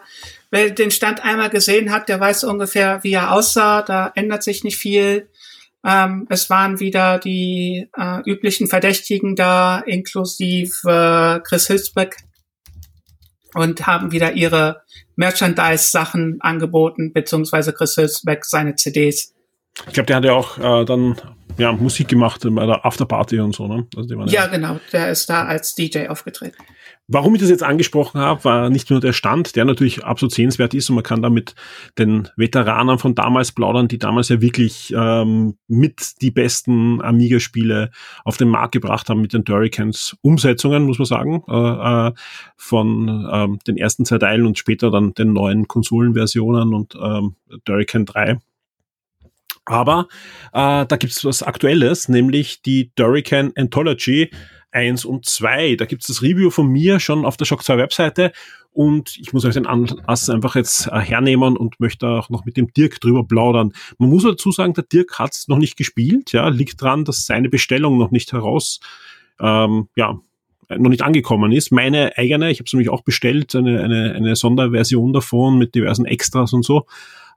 [0.51, 3.83] wer den Stand einmal gesehen hat, der weiß ungefähr, wie er aussah.
[3.83, 5.29] Da ändert sich nicht viel.
[5.85, 12.17] Ähm, es waren wieder die äh, üblichen Verdächtigen da, inklusive äh, Chris Hilsbeck
[13.53, 14.81] und haben wieder ihre
[15.15, 19.34] Merchandise-Sachen angeboten, beziehungsweise Chris Hilsbeck seine CDs.
[19.87, 21.15] Ich glaube, der hat ja auch äh, dann
[21.57, 23.87] ja, Musik gemacht bei der Afterparty und so, ne?
[23.95, 24.79] Also ja, ja, genau.
[24.91, 26.57] Der ist da als DJ aufgetreten.
[27.07, 30.73] Warum ich das jetzt angesprochen habe, war nicht nur der Stand, der natürlich absolut sehenswert
[30.73, 31.53] ist und man kann da mit
[31.99, 37.91] den Veteranen von damals plaudern, die damals ja wirklich ähm, mit die besten Amiga-Spiele
[38.23, 42.11] auf den Markt gebracht haben mit den Turricans Umsetzungen, muss man sagen, äh, äh,
[42.57, 47.35] von ähm, den ersten zwei Teilen und später dann den neuen Konsolenversionen und ähm,
[47.65, 48.39] Turrican 3
[49.65, 50.07] aber
[50.53, 54.31] äh, da gibt's was Aktuelles, nämlich die Durican Anthology
[54.71, 55.75] 1 und 2.
[55.75, 58.31] Da gibt's das Review von mir schon auf der Shock 2 Webseite
[58.75, 62.57] und ich muss euch den Anlass einfach jetzt äh, hernehmen und möchte auch noch mit
[62.57, 63.71] dem Dirk drüber plaudern.
[63.97, 67.47] Man muss dazu sagen, der Dirk hat's noch nicht gespielt, ja, liegt dran, dass seine
[67.47, 68.81] Bestellung noch nicht heraus,
[69.39, 70.19] ähm, ja,
[70.69, 71.71] noch nicht angekommen ist.
[71.71, 76.05] Meine eigene, ich habe es nämlich auch bestellt, eine, eine, eine Sonderversion davon mit diversen
[76.05, 76.85] Extras und so.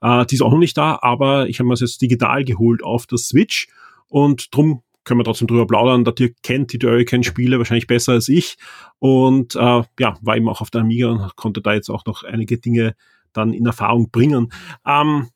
[0.00, 2.82] Äh, die ist auch noch nicht da, aber ich habe mir das jetzt digital geholt
[2.82, 3.68] auf der Switch
[4.08, 6.04] und drum können wir trotzdem drüber plaudern.
[6.04, 8.56] Der Dirk kennt die Hurricane-Spiele wahrscheinlich besser als ich
[8.98, 12.24] und äh, ja, war eben auch auf der Amiga und konnte da jetzt auch noch
[12.24, 12.94] einige Dinge
[13.32, 14.52] dann in Erfahrung bringen.
[14.86, 15.28] Ähm,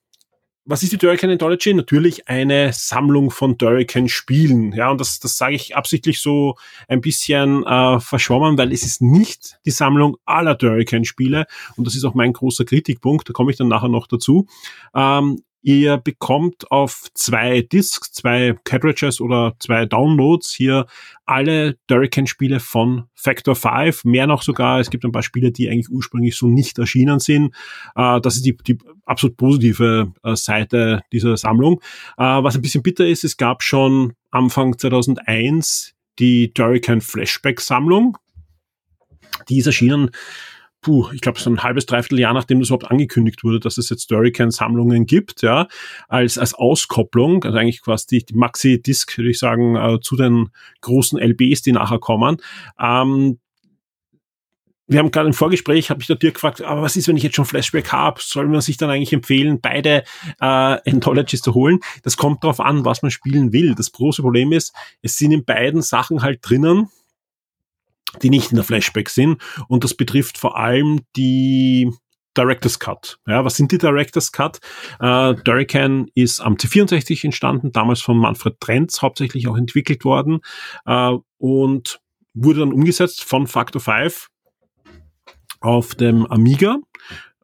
[0.64, 1.74] was ist die Durrican Anthology?
[1.74, 4.72] Natürlich eine Sammlung von Durrican-Spielen.
[4.72, 9.02] Ja, und das, das sage ich absichtlich so ein bisschen äh, verschwommen, weil es ist
[9.02, 11.46] nicht die Sammlung aller Durrican-Spiele.
[11.76, 13.28] Und das ist auch mein großer Kritikpunkt.
[13.28, 14.46] Da komme ich dann nachher noch dazu.
[14.94, 20.86] Ähm, Ihr bekommt auf zwei Discs, zwei Cartridges oder zwei Downloads hier
[21.24, 24.80] alle Durrican-Spiele von Factor 5, mehr noch sogar.
[24.80, 27.54] Es gibt ein paar Spiele, die eigentlich ursprünglich so nicht erschienen sind.
[27.94, 31.80] Äh, das ist die, die absolut positive äh, Seite dieser Sammlung.
[32.18, 38.18] Äh, was ein bisschen bitter ist, es gab schon Anfang 2001 die Durrican Flashback-Sammlung.
[39.48, 40.10] Die ist erschienen
[40.82, 43.88] puh, ich glaube, so ein halbes, dreiviertel Jahr, nachdem das überhaupt angekündigt wurde, dass es
[43.88, 45.68] jetzt Hurricane-Sammlungen gibt, ja,
[46.08, 50.50] als, als Auskopplung, also eigentlich quasi die, die Maxi-Disc, würde ich sagen, äh, zu den
[50.82, 52.38] großen LBs, die nachher kommen.
[52.78, 53.38] Ähm,
[54.88, 57.22] wir haben gerade im Vorgespräch, habe ich der Dirk gefragt, aber was ist, wenn ich
[57.22, 58.20] jetzt schon Flashback habe?
[58.20, 60.02] Soll man sich dann eigentlich empfehlen, beide
[60.40, 60.44] äh,
[60.90, 61.78] Anthologies zu holen?
[62.02, 63.74] Das kommt darauf an, was man spielen will.
[63.74, 66.88] Das große Problem ist, es sind in beiden Sachen halt drinnen,
[68.20, 69.40] die nicht in der Flashback sind.
[69.68, 71.90] Und das betrifft vor allem die
[72.36, 73.18] Director's Cut.
[73.26, 74.58] Ja, was sind die Director's Cut?
[75.00, 80.40] Äh, Durican ist am C64 entstanden, damals von Manfred Trenz hauptsächlich auch entwickelt worden
[80.86, 82.00] äh, und
[82.34, 84.28] wurde dann umgesetzt von Factor 5
[85.60, 86.78] auf dem Amiga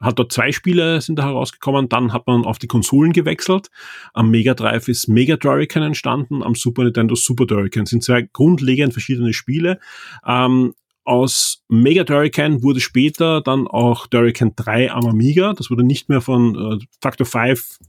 [0.01, 3.69] hat dort zwei Spiele sind da herausgekommen, dann hat man auf die Konsolen gewechselt.
[4.13, 7.87] Am Mega Drive ist Mega Durican entstanden, am Super Nintendo Super Durican.
[7.87, 9.79] sind zwei grundlegend verschiedene Spiele.
[10.27, 15.55] Ähm, aus Mega Durican wurde später dann auch Durican 3 am Amiga.
[15.55, 17.85] Das wurde nicht mehr von äh, Factor 5 äh,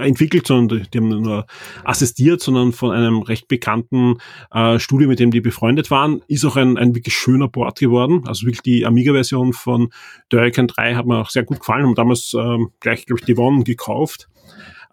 [0.00, 1.46] entwickelt, sondern die haben nur
[1.84, 4.18] assistiert, sondern von einem recht bekannten
[4.52, 6.22] äh, Studio, mit dem die befreundet waren.
[6.28, 8.24] Ist auch ein, ein wirklich schöner Board geworden.
[8.26, 9.90] Also wirklich die Amiga-Version von
[10.32, 11.84] Hurricane 3 hat mir auch sehr gut gefallen.
[11.84, 14.28] Haben damals ähm, gleich, glaube ich, die One gekauft.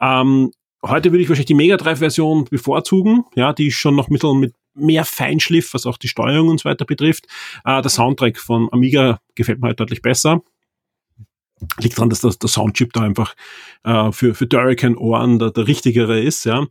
[0.01, 0.51] Ähm,
[0.85, 3.23] heute würde ich wahrscheinlich die Mega Drive-Version bevorzugen.
[3.35, 6.69] Ja, die ist schon noch mittel mit mehr Feinschliff, was auch die Steuerung und so
[6.69, 7.25] weiter betrifft.
[7.65, 10.41] Äh, der Soundtrack von Amiga gefällt mir halt deutlich besser
[11.79, 13.35] liegt daran, dass das, der Soundchip da einfach
[13.83, 16.45] äh, für, für Hurricane-Ohren der, der richtigere ist.
[16.45, 16.67] Ja.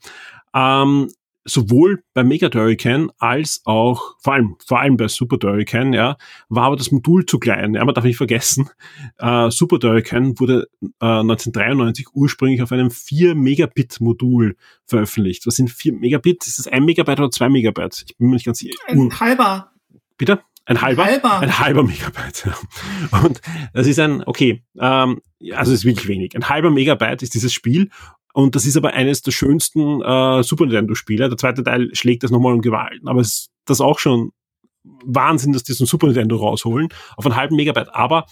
[0.55, 1.09] Ähm,
[1.45, 6.17] sowohl bei Mega Hurricane als auch, vor allem, vor allem bei Super Hurricane, ja,
[6.49, 7.75] war aber das Modul zu klein.
[7.75, 8.71] Ja, man darf nicht vergessen,
[9.19, 15.47] äh, Super Hurricane wurde äh, 1993 ursprünglich auf einem 4 Megabit Modul veröffentlicht.
[15.47, 16.47] Was sind 4 Megabit?
[16.47, 18.05] Ist das 1 Megabyte oder 2 Megabyte?
[18.09, 18.79] Ich bin mir nicht ganz sicher.
[18.87, 19.73] Ein halber.
[20.17, 20.41] Bitte?
[20.64, 21.05] Ein halber?
[21.05, 21.40] halber.
[21.40, 22.51] Ein halber Megabyte.
[23.11, 23.40] Und
[23.72, 25.20] das ist ein, okay, ähm,
[25.53, 26.37] also es ist wirklich wenig.
[26.37, 27.90] Ein halber Megabyte ist dieses Spiel
[28.33, 31.29] und das ist aber eines der schönsten äh, Super Nintendo-Spiele.
[31.29, 33.01] Der zweite Teil schlägt das nochmal um Gewalt.
[33.05, 34.33] Aber es ist das auch schon
[34.83, 37.94] Wahnsinn, dass die so ein Super Nintendo rausholen auf einen halben Megabyte.
[37.94, 38.27] Aber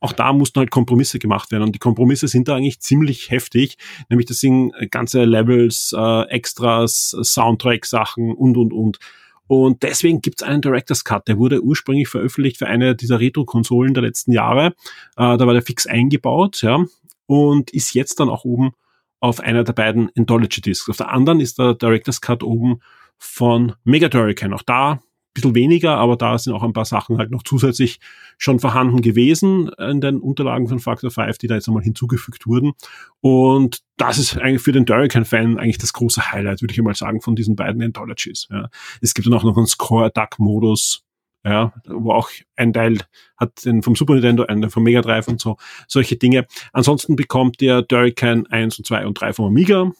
[0.00, 1.62] auch da mussten halt Kompromisse gemacht werden.
[1.62, 3.76] Und die Kompromisse sind da eigentlich ziemlich heftig.
[4.08, 8.98] Nämlich das sind ganze Levels, äh, Extras, Soundtrack-Sachen und, und, und.
[9.46, 11.28] Und deswegen gibt es einen Director's Cut.
[11.28, 14.68] Der wurde ursprünglich veröffentlicht für eine dieser Retro-Konsolen der letzten Jahre.
[15.16, 16.84] Äh, da war der fix eingebaut, ja,
[17.26, 18.72] und ist jetzt dann auch oben
[19.20, 20.88] auf einer der beiden Anthology Discs.
[20.88, 22.80] Auf der anderen ist der Director's Cut oben
[23.18, 24.52] von Mega Hurricane.
[24.52, 25.00] Auch da
[25.34, 27.98] bisschen weniger, aber da sind auch ein paar Sachen halt noch zusätzlich
[28.38, 32.72] schon vorhanden gewesen in den Unterlagen von Factor 5, die da jetzt einmal hinzugefügt wurden.
[33.20, 37.20] Und das ist eigentlich für den Hurricane-Fan eigentlich das große Highlight, würde ich einmal sagen,
[37.20, 38.48] von diesen beiden Anthologies.
[38.50, 38.68] Ja.
[39.00, 41.04] Es gibt dann auch noch einen Score-Attack-Modus,
[41.44, 42.98] ja, wo auch ein Teil
[43.36, 46.46] hat den vom Super Nintendo, einen vom Mega Drive und so, solche Dinge.
[46.72, 49.90] Ansonsten bekommt der Hurricane 1 und 2 und 3 vom Amiga.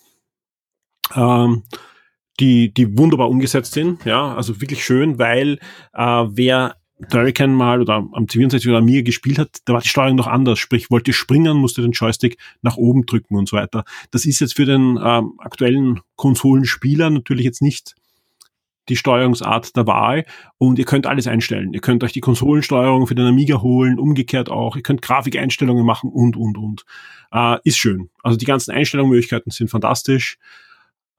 [1.14, 1.64] Ähm,
[2.40, 4.04] die, die wunderbar umgesetzt sind.
[4.04, 5.58] Ja, also wirklich schön, weil
[5.92, 6.76] äh, wer
[7.12, 10.58] Hurricane mal oder am C64 oder mir gespielt hat, da war die Steuerung noch anders.
[10.58, 13.84] Sprich, wollte springen, musste den Joystick nach oben drücken und so weiter.
[14.10, 17.94] Das ist jetzt für den ähm, aktuellen Konsolenspieler natürlich jetzt nicht
[18.90, 20.26] die Steuerungsart der Wahl
[20.58, 21.72] und ihr könnt alles einstellen.
[21.72, 24.76] Ihr könnt euch die Konsolensteuerung für den Amiga holen, umgekehrt auch.
[24.76, 26.85] Ihr könnt Grafikeinstellungen machen und, und, und.
[27.32, 28.10] Äh, ist schön.
[28.22, 30.37] Also die ganzen Einstellungsmöglichkeiten sind fantastisch.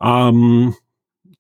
[0.01, 0.76] Ähm,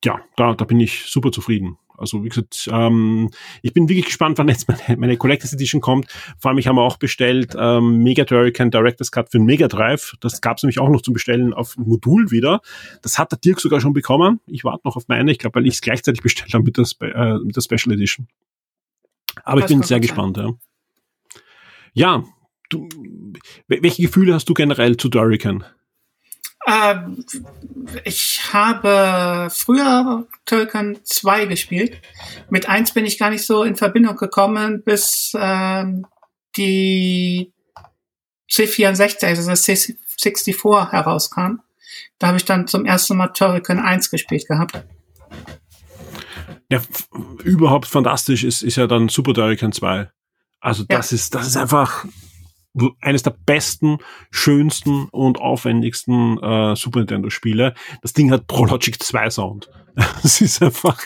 [0.05, 1.77] ja, da, da bin ich super zufrieden.
[1.97, 3.29] Also wie gesagt, ähm,
[3.61, 6.07] ich bin wirklich gespannt, wann jetzt meine, meine Collectors Edition kommt.
[6.39, 10.13] Vor allem, ich habe auch bestellt ähm, Mega Hurricane Director's Cut für den Mega Drive.
[10.19, 12.61] Das gab es nämlich auch noch zum Bestellen auf Modul wieder.
[13.01, 14.39] Das hat der Dirk sogar schon bekommen.
[14.47, 15.31] Ich warte noch auf meine.
[15.31, 17.93] Ich glaube, weil ich es gleichzeitig bestellt habe mit der, Spe äh, mit der Special
[17.93, 18.27] Edition.
[19.43, 20.37] Aber das ich bin sehr gespannt.
[20.37, 20.53] Ja,
[21.93, 22.23] ja
[22.69, 22.87] du,
[23.67, 25.65] welche Gefühle hast du generell zu Hurricane?
[26.67, 27.23] Ähm,
[28.03, 32.01] ich habe früher Turrican 2 gespielt.
[32.49, 36.07] Mit 1 bin ich gar nicht so in Verbindung gekommen, bis ähm,
[36.57, 37.53] die
[38.49, 41.59] C64, also das C64 herauskam.
[42.17, 44.83] Da habe ich dann zum ersten Mal Turrican 1 gespielt gehabt.
[46.69, 46.81] Ja,
[47.43, 50.09] überhaupt fantastisch ist, ist ja dann Super Turrican 2.
[50.59, 51.15] Also das ja.
[51.15, 52.05] ist, das ist einfach
[53.01, 53.97] eines der besten,
[54.31, 57.73] schönsten und aufwendigsten äh, Super Nintendo Spiele.
[58.01, 59.69] Das Ding hat Prologic 2 Sound.
[60.23, 61.01] Es ist einfach,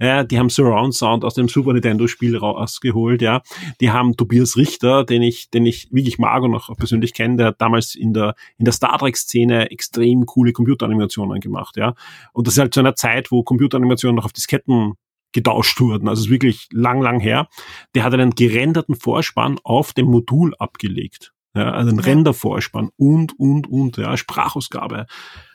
[0.00, 3.42] ja, die haben Surround Sound aus dem Super Nintendo Spiel rausgeholt, ja.
[3.80, 7.46] Die haben Tobias Richter, den ich, den ich wirklich mag und auch persönlich kenne, der
[7.48, 11.94] hat damals in der, in der Star Trek Szene extrem coole Computeranimationen gemacht, ja.
[12.32, 14.94] Und das ist halt zu einer Zeit, wo Computeranimationen noch auf Disketten
[15.32, 16.08] getauscht wurden.
[16.08, 17.48] Also es ist wirklich lang, lang her.
[17.94, 21.32] Der hat einen gerenderten Vorspann auf dem Modul abgelegt.
[21.54, 22.04] Ja, also einen ja.
[22.04, 25.06] Rendervorspann und, und, und, ja, Sprachausgabe.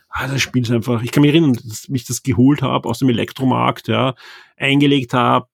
[0.10, 3.00] Ah, das Spiel ist einfach, ich kann mich erinnern, dass ich das geholt habe aus
[3.00, 4.16] dem Elektromarkt, ja,
[4.56, 5.48] eingelegt habe,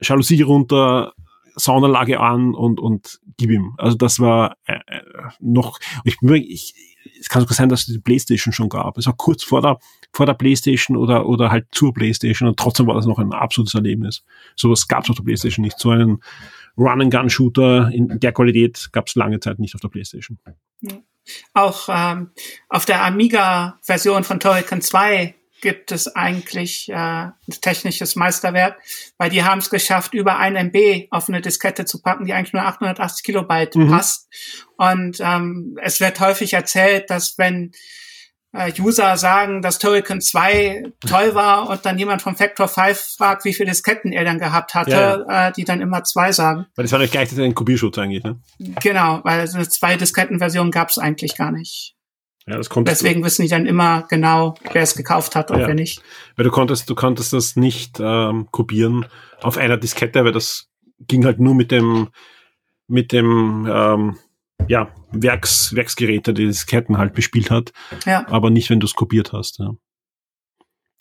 [0.00, 1.12] Jalousie runter,
[1.58, 3.74] Soundanlage an und, und gib ihm.
[3.78, 5.02] Also das war äh, äh
[5.40, 6.74] noch, ich, ich,
[7.18, 8.98] es kann sogar sein, dass es die Playstation schon gab.
[8.98, 9.78] Es war kurz vor der,
[10.12, 13.74] vor der Playstation oder, oder halt zur Playstation und trotzdem war das noch ein absolutes
[13.74, 14.24] Erlebnis.
[14.54, 15.78] Sowas gab es auf der Playstation nicht.
[15.78, 16.18] So einen
[16.76, 20.38] Run-and-Gun-Shooter in der Qualität gab es lange Zeit nicht auf der Playstation.
[21.54, 22.30] Auch ähm,
[22.68, 25.34] auf der Amiga-Version von Turrican 2
[25.66, 28.78] gibt es eigentlich äh, ein technisches Meisterwerk,
[29.18, 32.52] weil die haben es geschafft, über ein MB auf eine Diskette zu packen, die eigentlich
[32.52, 33.90] nur 880 Kilobyte mhm.
[33.90, 34.28] passt.
[34.76, 37.72] Und ähm, es wird häufig erzählt, dass wenn
[38.52, 43.44] äh, User sagen, dass Turrican 2 toll war und dann jemand vom Factor 5 fragt,
[43.44, 45.48] wie viele Disketten er dann gehabt hatte, ja.
[45.48, 46.66] äh, die dann immer zwei sagen.
[46.76, 48.38] Weil das war doch gleich ein Kopierschutz eigentlich, ne?
[48.80, 51.95] Genau, weil eine zwei Disketten-Version gab es eigentlich gar nicht.
[52.48, 55.66] Ja, das kommt Deswegen wissen die dann immer genau, wer es gekauft hat und ja.
[55.66, 56.00] wer nicht.
[56.36, 59.06] Weil du konntest, du konntest das nicht ähm, kopieren
[59.42, 60.68] auf einer Diskette, weil das
[61.00, 62.08] ging halt nur mit dem,
[62.86, 64.16] mit dem, ähm,
[64.68, 67.72] ja, Werks, Werksgeräte, die Disketten halt bespielt hat.
[68.04, 68.26] Ja.
[68.28, 69.74] Aber nicht, wenn du es kopiert hast, ja.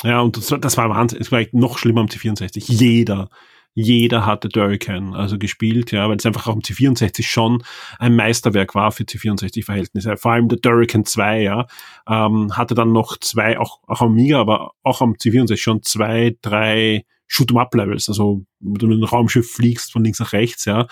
[0.03, 1.21] Ja, und das, das war Wahnsinn.
[1.21, 2.71] Es war noch schlimmer am C64.
[2.71, 3.29] Jeder,
[3.75, 7.61] jeder hatte Durrican also gespielt, ja, weil es einfach auch am C64 schon
[7.99, 10.15] ein Meisterwerk war für C64-Verhältnisse.
[10.15, 11.67] Vor allem der Durrican 2, ja,
[12.09, 16.37] ähm, hatte dann noch zwei, auch, auch am Amiga, aber auch am C64 schon zwei,
[16.41, 20.87] drei Shoot-em-up-Levels, also wo du mit einem Raumschiff fliegst von links nach rechts, ja.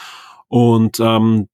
[0.50, 1.48] Und ähm,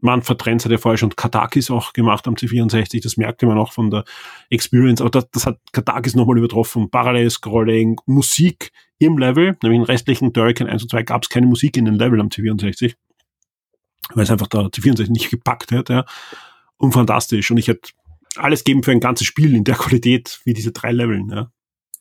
[0.00, 3.72] Manfred Trenz hat ja vorher schon Katakis auch gemacht am C64, das merkte man auch
[3.72, 4.04] von der
[4.50, 6.90] Experience, aber das, das hat Katakis nochmal übertroffen.
[6.90, 11.76] Parallel-Scrolling, Musik im Level, nämlich in restlichen Turrican 1 und 2 gab es keine Musik
[11.76, 12.94] in den Level am C64,
[14.14, 16.04] weil es einfach der C64 nicht gepackt hat, ja.
[16.78, 17.50] Und fantastisch.
[17.50, 17.92] Und ich hätte
[18.36, 21.50] alles geben für ein ganzes Spiel in der Qualität wie diese drei Leveln, ja.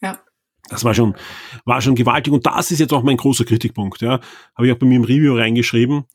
[0.02, 0.20] Ja.
[0.68, 1.16] Das war schon,
[1.64, 2.34] war schon gewaltig.
[2.34, 4.20] Und das ist jetzt auch mein großer Kritikpunkt, ja.
[4.56, 6.06] Habe ich auch bei mir im Review reingeschrieben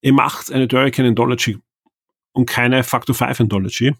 [0.00, 1.58] ihr macht eine Turrican Anthology
[2.32, 3.94] und keine Factor 5 Anthology.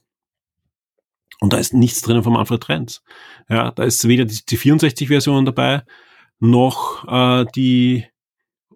[1.41, 3.03] Und da ist nichts drinnen von Manfred Trenz.
[3.49, 5.83] Ja, da ist weder die, die 64-Version dabei,
[6.41, 8.05] noch äh, die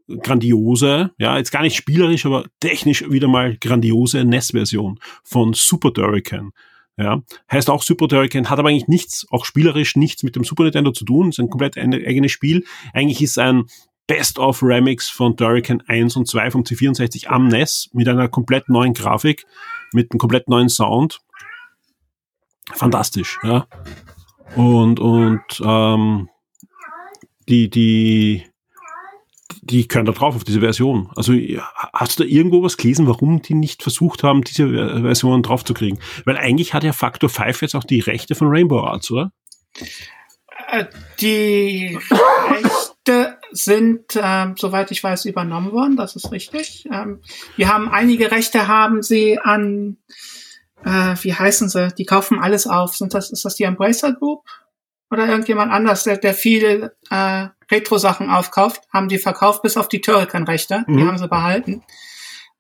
[0.09, 6.51] grandiose, ja, jetzt gar nicht spielerisch, aber technisch wieder mal grandiose NES-Version von Super Turrican.
[6.99, 10.65] Ja, heißt auch Super Turrican, hat aber eigentlich nichts, auch spielerisch nichts mit dem Super
[10.65, 12.65] Nintendo zu tun, ist ein komplett eigenes Spiel.
[12.93, 13.65] Eigentlich ist ein
[14.13, 18.93] Best-of Remix von Turrican 1 und 2 vom C64 am NES mit einer komplett neuen
[18.93, 19.47] Grafik,
[19.95, 21.23] mit einem komplett neuen Sound.
[22.75, 23.67] Fantastisch, ja.
[24.55, 26.29] Und, und ähm,
[27.49, 28.45] die, die,
[29.63, 31.11] die können da drauf auf diese Version.
[31.17, 31.33] Also
[31.95, 34.69] hast du da irgendwo was gelesen, warum die nicht versucht haben, diese
[35.01, 35.99] Version draufzukriegen?
[36.27, 39.33] Weil eigentlich hat ja Factor 5 jetzt auch die Rechte von Rainbow Arts, oder?
[40.69, 40.85] Äh,
[41.19, 45.97] die Rechte sind, ähm, soweit ich weiß, übernommen worden.
[45.97, 46.87] Das ist richtig.
[46.93, 47.21] Ähm,
[47.57, 49.99] wir haben einige Rechte haben sie an,
[50.85, 51.89] äh, wie heißen sie?
[51.97, 52.97] Die kaufen alles auf.
[52.97, 54.45] Sind das, ist das die Embracer Group?
[55.11, 60.01] Oder irgendjemand anders, der, der viele äh, Retro-Sachen aufkauft, haben die verkauft bis auf die
[60.01, 60.85] Turrican-Rechte.
[60.87, 60.97] Mhm.
[60.97, 61.83] Die haben sie behalten.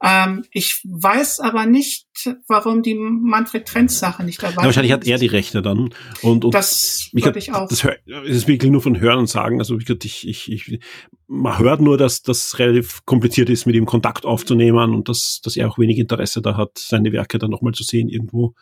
[0.04, 2.06] Ähm, ich weiß aber nicht,
[2.48, 4.56] warum die Manfred Trenz Sache nicht dabei ist.
[4.56, 5.94] Ja, wahrscheinlich hat er die Rechte dann.
[6.22, 7.68] Und, und das würde ich auch.
[7.68, 7.86] Das
[8.24, 9.60] ist wirklich nur von Hören und Sagen.
[9.60, 9.88] Also ich,
[10.24, 10.80] ich, ich,
[11.28, 15.56] man hört nur, dass das relativ kompliziert ist, mit ihm Kontakt aufzunehmen und dass, dass
[15.56, 18.54] er auch wenig Interesse da hat, seine Werke dann nochmal zu sehen irgendwo.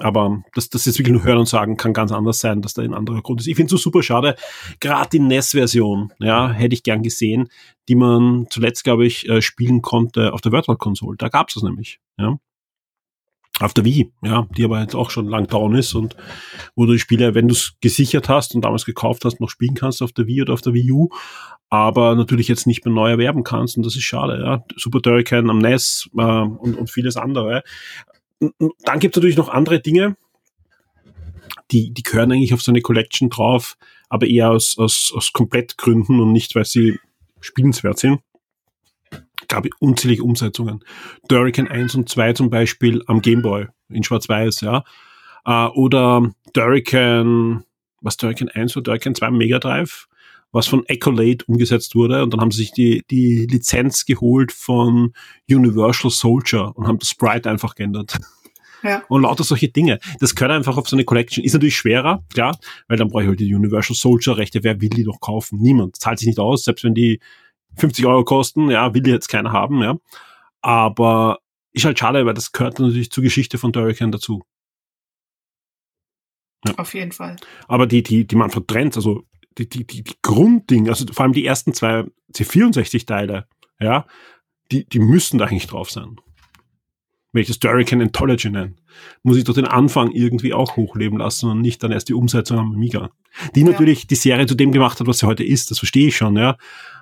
[0.00, 2.82] Aber das, das jetzt wirklich nur hören und sagen, kann ganz anders sein, dass da
[2.82, 3.46] ein anderer Grund ist.
[3.46, 4.36] Ich finde es so super schade.
[4.80, 7.48] Gerade die NES-Version, ja, hätte ich gern gesehen,
[7.88, 11.16] die man zuletzt, glaube ich, äh, spielen konnte auf der Virtual Console.
[11.16, 12.38] Da gab es das nämlich, ja.
[13.60, 16.16] auf der Wii, ja, die aber jetzt auch schon lang down ist und
[16.74, 19.74] wo du die Spiele, wenn du es gesichert hast und damals gekauft hast, noch spielen
[19.74, 21.08] kannst auf der Wii oder auf der Wii U,
[21.68, 24.64] aber natürlich jetzt nicht mehr neu erwerben kannst und das ist schade, ja.
[24.76, 27.62] Super Turrican am NES äh, und, und vieles andere.
[28.40, 30.16] Dann gibt es natürlich noch andere Dinge,
[31.70, 33.76] die, die gehören eigentlich auf so eine Collection drauf,
[34.08, 36.98] aber eher aus, aus, aus Komplettgründen und nicht, weil sie
[37.40, 38.20] spielenswert sind.
[39.48, 40.84] Gab unzählige Umsetzungen.
[41.28, 44.84] Durrican 1 und 2 zum Beispiel am Gameboy in Schwarz-Weiß, ja.
[45.44, 47.64] Äh, oder Durrican,
[48.00, 50.08] was Durrican 1 oder Durrican 2 Mega Drive,
[50.56, 55.12] was von Accolade umgesetzt wurde und dann haben sie sich die, die Lizenz geholt von
[55.48, 58.16] Universal Soldier und haben das Sprite einfach geändert.
[58.82, 59.02] Ja.
[59.08, 59.98] Und lauter solche Dinge.
[60.20, 61.44] Das gehört einfach auf so eine Collection.
[61.44, 64.62] Ist natürlich schwerer, klar, weil dann brauche ich halt die Universal Soldier Rechte.
[64.62, 65.60] Wer will die noch kaufen?
[65.60, 65.96] Niemand.
[65.96, 67.20] Zahlt sich nicht aus, selbst wenn die
[67.76, 69.96] 50 Euro kosten, ja, will die jetzt keiner haben, ja.
[70.62, 71.38] Aber
[71.72, 74.42] ist halt schade, weil das gehört natürlich zur Geschichte von Durrican dazu.
[76.66, 76.74] Ja.
[76.76, 77.36] Auf jeden Fall.
[77.68, 79.24] Aber die, die, die man verdrennt, also
[79.58, 83.46] die, die, die, die Grunddinge, also vor allem die ersten zwei C64-Teile,
[83.80, 84.06] ja,
[84.70, 86.18] die, die müssen da eigentlich drauf sein
[87.36, 88.74] wenn ich das Durrican Anthology nenne,
[89.22, 92.58] muss ich doch den Anfang irgendwie auch hochleben lassen und nicht dann erst die Umsetzung
[92.58, 93.10] am Amiga.
[93.54, 93.66] Die ja.
[93.66, 96.34] natürlich die Serie zu dem gemacht hat, was sie heute ist, das verstehe ich schon,
[96.36, 96.56] ja.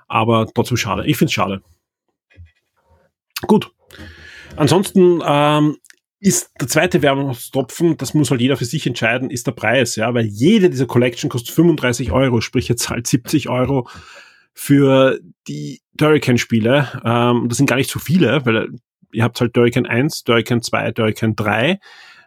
[0.09, 1.07] Aber trotzdem schade.
[1.07, 1.63] Ich finde es schade.
[3.47, 3.71] Gut.
[4.57, 5.77] Ansonsten ähm,
[6.25, 10.15] ist der zweite Werbungstropfen, das muss halt jeder für sich entscheiden, ist der Preis, ja,
[10.15, 13.87] weil jede dieser Collection kostet 35 Euro, sprich jetzt halt 70 Euro
[14.55, 17.03] für die Turrican-Spiele.
[17.05, 18.71] Ähm, das sind gar nicht so viele, weil
[19.13, 21.79] ihr habt halt Durrican 1, Durrican 2, Durrican 3,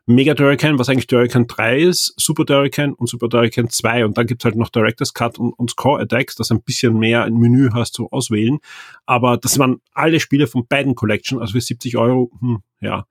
[0.06, 4.28] Mega Durrican, was eigentlich Durrican 3 ist, Super Durrican und Super Durrican 2 und dann
[4.28, 7.72] gibt's halt noch Director's Cut und, und Score Attacks, das ein bisschen mehr ein Menü
[7.74, 8.60] hast zu auswählen,
[9.08, 13.08] aber das waren alle Spiele von beiden Collection, also für 70 Euro, hm, ja.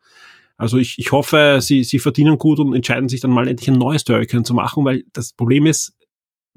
[0.56, 3.78] Also ich, ich hoffe, sie, sie verdienen gut und entscheiden sich dann mal endlich ein
[3.78, 5.96] neues Durrican zu machen, weil das Problem ist,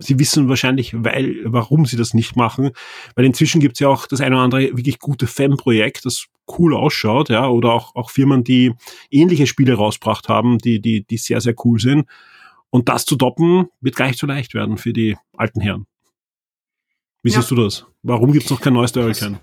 [0.02, 2.72] Sie wissen wahrscheinlich, weil, warum sie das nicht machen,
[3.16, 6.28] weil inzwischen gibt es ja auch das eine oder andere wirklich gute Fan-Projekt, das
[6.58, 8.74] cool ausschaut, ja, oder auch, auch Firmen, die
[9.12, 12.08] ähnliche Spiele rausgebracht haben, die, die, die sehr, sehr cool sind.
[12.70, 15.86] Und das zu toppen, wird gar nicht so leicht werden für die alten Herren.
[17.22, 17.40] Wie ja.
[17.40, 17.86] siehst du das?
[18.02, 19.38] Warum gibt es noch kein neues Hurricane?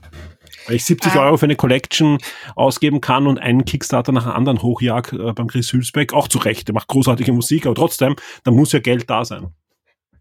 [0.67, 2.19] Weil ich 70 äh, Euro für eine Collection
[2.55, 6.39] ausgeben kann und einen Kickstarter nach einem anderen hochjag äh, beim Chris Hülsbeck, auch zu
[6.39, 9.53] Recht, der macht großartige Musik, aber trotzdem, da muss ja Geld da sein.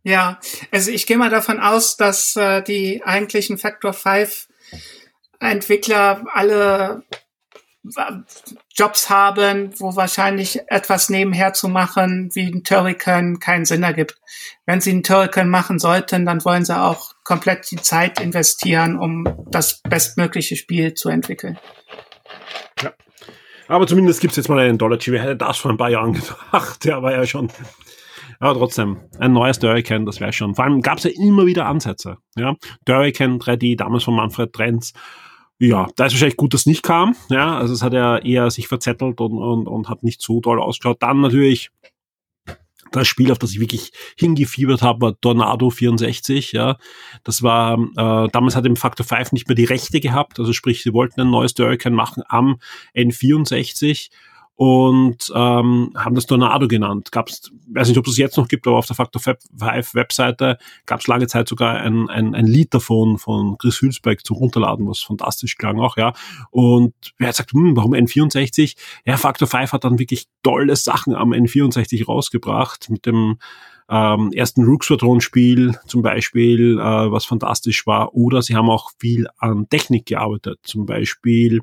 [0.03, 0.39] Ja,
[0.71, 4.47] also ich gehe mal davon aus, dass äh, die eigentlichen Factor 5
[5.39, 7.03] Entwickler alle
[8.75, 14.19] Jobs haben, wo wahrscheinlich etwas nebenher zu machen, wie ein Turrican keinen Sinn ergibt.
[14.65, 19.45] Wenn sie einen Turrican machen sollten, dann wollen sie auch komplett die Zeit investieren, um
[19.49, 21.57] das bestmögliche Spiel zu entwickeln.
[22.81, 22.93] Ja.
[23.67, 24.99] Aber zumindest gibt's jetzt mal einen Dollar.
[25.03, 26.13] Wer hätte das vor ein paar Jahren
[26.51, 26.83] gedacht?
[26.83, 27.51] Der war ja schon
[28.39, 30.55] aber trotzdem, ein neues Durrican, das wäre schon.
[30.55, 32.17] Vor allem gab es ja immer wieder Ansätze.
[32.35, 32.55] Ja?
[32.85, 34.93] Durrican 3D, damals von Manfred Trenz.
[35.57, 37.15] Ja, da ist wahrscheinlich gut, dass es nicht kam.
[37.29, 40.59] Ja, also es hat ja eher sich verzettelt und, und, und hat nicht so toll
[40.59, 41.01] ausgeschaut.
[41.01, 41.71] Dann natürlich
[42.91, 46.51] das Spiel, auf das ich wirklich hingefiebert habe, war Tornado 64.
[46.51, 46.77] Ja,
[47.23, 50.39] das war äh, damals hat im Factor 5 nicht mehr die Rechte gehabt.
[50.39, 52.59] Also sprich, sie wollten ein neues Durrican machen am
[52.95, 54.09] N64
[54.55, 57.11] und ähm, haben das Tornado genannt.
[57.11, 61.01] Gab's, weiß nicht, ob es jetzt noch gibt, aber auf der Factor 5 Webseite gab
[61.01, 65.01] es lange Zeit sogar ein, ein, ein Lied davon von Chris Hülsbeck zum Runterladen, was
[65.01, 66.13] fantastisch klang auch, ja.
[66.51, 68.77] Und wer hat gesagt, hm, warum N64?
[69.05, 73.37] Ja, Factor 5 hat dann wirklich tolle Sachen am N64 rausgebracht mit dem
[73.89, 78.15] ähm, ersten Rook Squadron Spiel zum Beispiel, äh, was fantastisch war.
[78.15, 81.61] Oder sie haben auch viel an Technik gearbeitet, zum Beispiel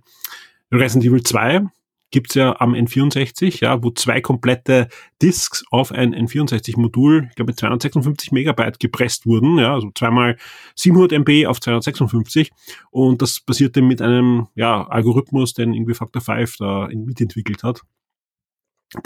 [0.70, 1.66] Resident Evil 2
[2.12, 4.88] gibt's ja am N64, ja, wo zwei komplette
[5.20, 10.36] Disks auf ein N64-Modul, ich glaube 256 Megabyte gepresst wurden, ja, also zweimal
[10.76, 12.50] 700 MB auf 256
[12.90, 17.82] und das basierte mit einem ja, Algorithmus, den irgendwie Factor 5 da mitentwickelt hat.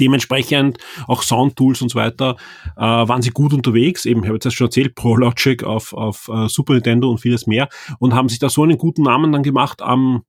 [0.01, 2.37] Dementsprechend auch Soundtools und so weiter
[2.77, 4.05] äh, waren sie gut unterwegs.
[4.05, 7.69] Eben, ich habe jetzt schon erzählt, ProLogic auf, auf uh, Super Nintendo und vieles mehr
[8.01, 10.25] und haben sich da so einen guten Namen dann gemacht am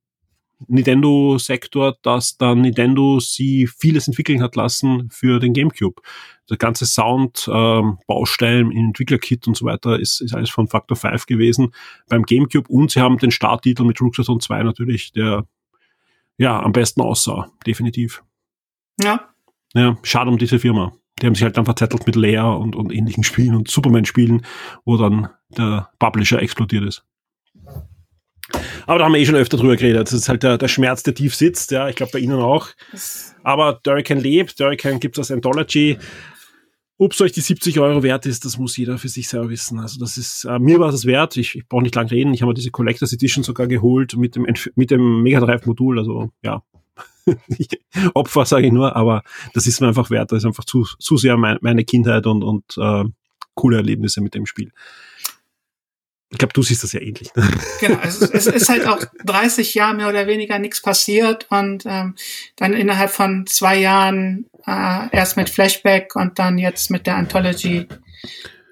[0.68, 6.02] Nintendo-Sektor, dass dann Nintendo sie vieles entwickeln hat lassen für den GameCube.
[6.50, 11.26] Der ganze Sound, ähm, Baustellen, Entwicklerkit und so weiter ist, ist alles von Factor 5
[11.26, 11.74] gewesen
[12.10, 15.46] beim GameCube und sie haben den Starttitel mit Rooksathon 2 natürlich, der
[16.38, 18.24] ja am besten aussah, definitiv.
[19.02, 19.30] Ja.
[19.74, 20.94] Ja, schade um diese Firma.
[21.22, 24.46] Die haben sich halt dann verzettelt mit Leia und, und ähnlichen Spielen und Superman-Spielen,
[24.86, 27.04] wo dann der Publisher explodiert ist.
[28.86, 30.08] Aber da haben wir eh schon öfter drüber geredet.
[30.08, 31.72] Das ist halt der, der Schmerz, der tief sitzt.
[31.72, 32.70] Ja, ich glaube bei Ihnen auch.
[33.44, 34.60] Aber Durrican lebt.
[34.60, 35.98] Durrican gibt es als Anthology.
[37.00, 39.80] Ob es euch die 70 Euro wert ist, das muss jeder für sich selber wissen.
[39.80, 41.38] Also das ist, äh, mir war es wert.
[41.38, 42.34] Ich, ich brauche nicht lang reden.
[42.34, 46.00] Ich habe mir diese Collectors Edition sogar geholt mit dem, mit dem Mega Drive Modul.
[46.00, 46.64] Also, ja.
[48.16, 49.22] Opfer sage ich nur, aber
[49.54, 50.32] das ist mir einfach wert.
[50.32, 53.04] Das ist einfach zu, zu sehr mein, meine Kindheit und, und äh,
[53.54, 54.72] coole Erlebnisse mit dem Spiel.
[56.30, 57.34] Ich glaube, du siehst das ja ähnlich.
[57.36, 57.50] Ne?
[57.80, 62.16] Genau, es, es ist halt auch 30 Jahre mehr oder weniger nichts passiert und ähm,
[62.58, 67.88] dann innerhalb von zwei Jahren äh, erst mit Flashback und dann jetzt mit der Anthology.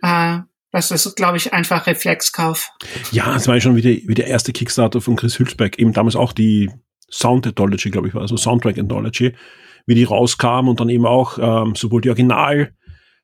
[0.01, 0.39] Äh,
[0.71, 2.71] das ist, glaube ich, einfach Reflexkauf.
[3.11, 6.17] Ja, es war ja schon wie, wie der erste Kickstarter von Chris Hülsbeck, eben damals
[6.17, 6.69] auch die
[7.09, 9.33] Sound Anthology, glaube ich, war, also Soundtrack Anthology,
[9.85, 12.73] wie die rauskam und dann eben auch ähm, sowohl die Original-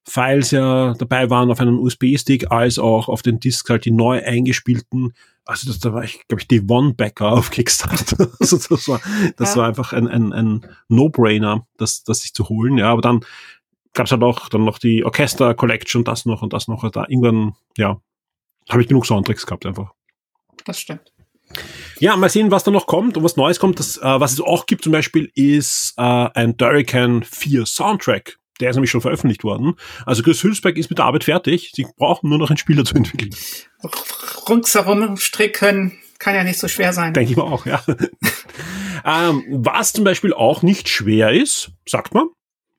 [0.04, 4.24] Files ja dabei waren auf einem USB-Stick, als auch auf den Discs halt die neu
[4.24, 5.14] eingespielten.
[5.46, 8.30] Also das, da war ich, glaube ich, die One-Backer auf Kickstarter.
[8.40, 9.02] also das war,
[9.38, 9.62] das ja.
[9.62, 12.78] war einfach ein, ein, ein No-Brainer, das, das sich zu holen.
[12.78, 13.26] Ja, aber dann
[13.94, 16.90] gab es halt auch dann noch die Orchester Collection, das noch und das noch.
[16.90, 18.00] Da irgendwann, ja,
[18.70, 19.94] habe ich genug Soundtracks gehabt einfach.
[20.66, 21.12] Das stimmt.
[22.00, 23.80] Ja, mal sehen, was da noch kommt und was Neues kommt.
[23.80, 28.40] Das, äh, was es auch gibt zum Beispiel, ist äh, ein Durrican 4 Soundtrack.
[28.62, 29.74] Der ist nämlich schon veröffentlicht worden.
[30.06, 31.72] Also Chris Hülsberg ist mit der Arbeit fertig.
[31.76, 33.36] Sie brauchen nur noch einen Spieler zu entwickeln.
[34.48, 37.14] Rundherum stricken kann ja nicht so schwer sein.
[37.14, 37.84] Denke ich mal auch, ja.
[39.06, 42.28] ähm, was zum Beispiel auch nicht schwer ist, sagt man,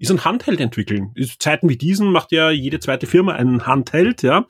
[0.02, 1.12] ist ein Handheld entwickeln.
[1.14, 4.46] In Zeiten wie diesen macht ja jede zweite Firma einen Handheld, ja.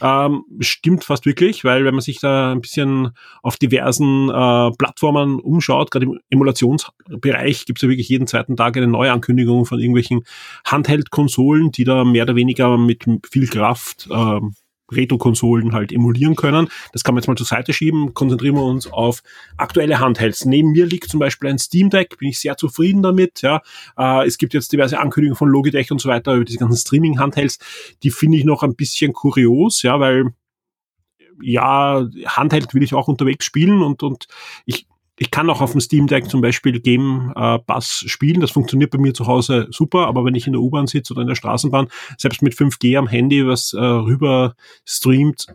[0.00, 3.10] Ähm, stimmt fast wirklich, weil wenn man sich da ein bisschen
[3.42, 8.78] auf diversen äh, Plattformen umschaut, gerade im Emulationsbereich gibt es ja wirklich jeden zweiten Tag
[8.78, 10.22] eine neue Ankündigung von irgendwelchen
[10.64, 14.54] Handheld-Konsolen, die da mehr oder weniger mit viel Kraft ähm,
[14.92, 16.68] Retro-Konsolen halt emulieren können.
[16.92, 18.14] Das kann man jetzt mal zur Seite schieben.
[18.14, 19.22] Konzentrieren wir uns auf
[19.56, 20.44] aktuelle Handhelds.
[20.44, 23.42] Neben mir liegt zum Beispiel ein Steam Deck, bin ich sehr zufrieden damit.
[23.42, 23.62] Ja,
[23.96, 27.58] äh, es gibt jetzt diverse Ankündigungen von Logitech und so weiter über diese ganzen Streaming-Handhelds.
[28.02, 30.32] Die finde ich noch ein bisschen kurios, ja, weil
[31.42, 34.26] ja, Handheld will ich auch unterwegs spielen und, und
[34.66, 34.86] ich
[35.24, 38.42] ich kann auch auf dem Steam Deck zum Beispiel Game äh, Bass spielen.
[38.42, 41.22] Das funktioniert bei mir zu Hause super, aber wenn ich in der U-Bahn sitze oder
[41.22, 44.54] in der Straßenbahn, selbst mit 5G am Handy was äh, rüber
[44.84, 45.46] streamt,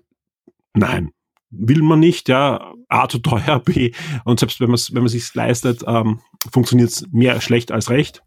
[0.74, 1.11] nein,
[1.51, 3.91] will man nicht, ja, A zu teuer, B,
[4.26, 6.20] und selbst wenn man wenn man sich leistet, ähm,
[6.51, 8.24] funktioniert es mehr schlecht als recht.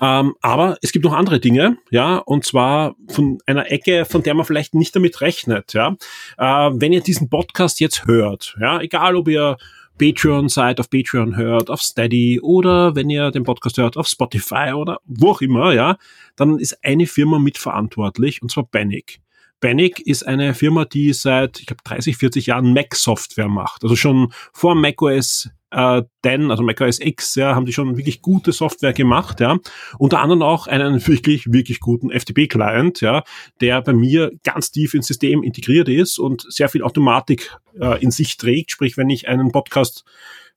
[0.00, 4.34] Ähm, aber es gibt noch andere Dinge, ja, und zwar von einer Ecke, von der
[4.34, 5.96] man vielleicht nicht damit rechnet, ja.
[6.38, 9.56] Äh, wenn ihr diesen Podcast jetzt hört, ja, egal ob ihr
[9.98, 14.72] Patreon seid, auf Patreon hört, auf Steady oder wenn ihr den Podcast hört, auf Spotify
[14.74, 15.98] oder wo auch immer, ja,
[16.36, 19.20] dann ist eine Firma mitverantwortlich und zwar Panic.
[19.60, 23.82] Panic ist eine Firma, die seit, ich glaube, 30, 40 Jahren Mac-Software macht.
[23.82, 28.52] Also schon vor macOS äh, 10, also macOS X, ja, haben die schon wirklich gute
[28.52, 29.58] Software gemacht, ja.
[29.98, 33.22] Unter anderem auch einen wirklich, wirklich guten FTP-Client, ja,
[33.60, 38.10] der bei mir ganz tief ins System integriert ist und sehr viel Automatik äh, in
[38.10, 38.70] sich trägt.
[38.70, 40.04] Sprich, wenn ich einen Podcast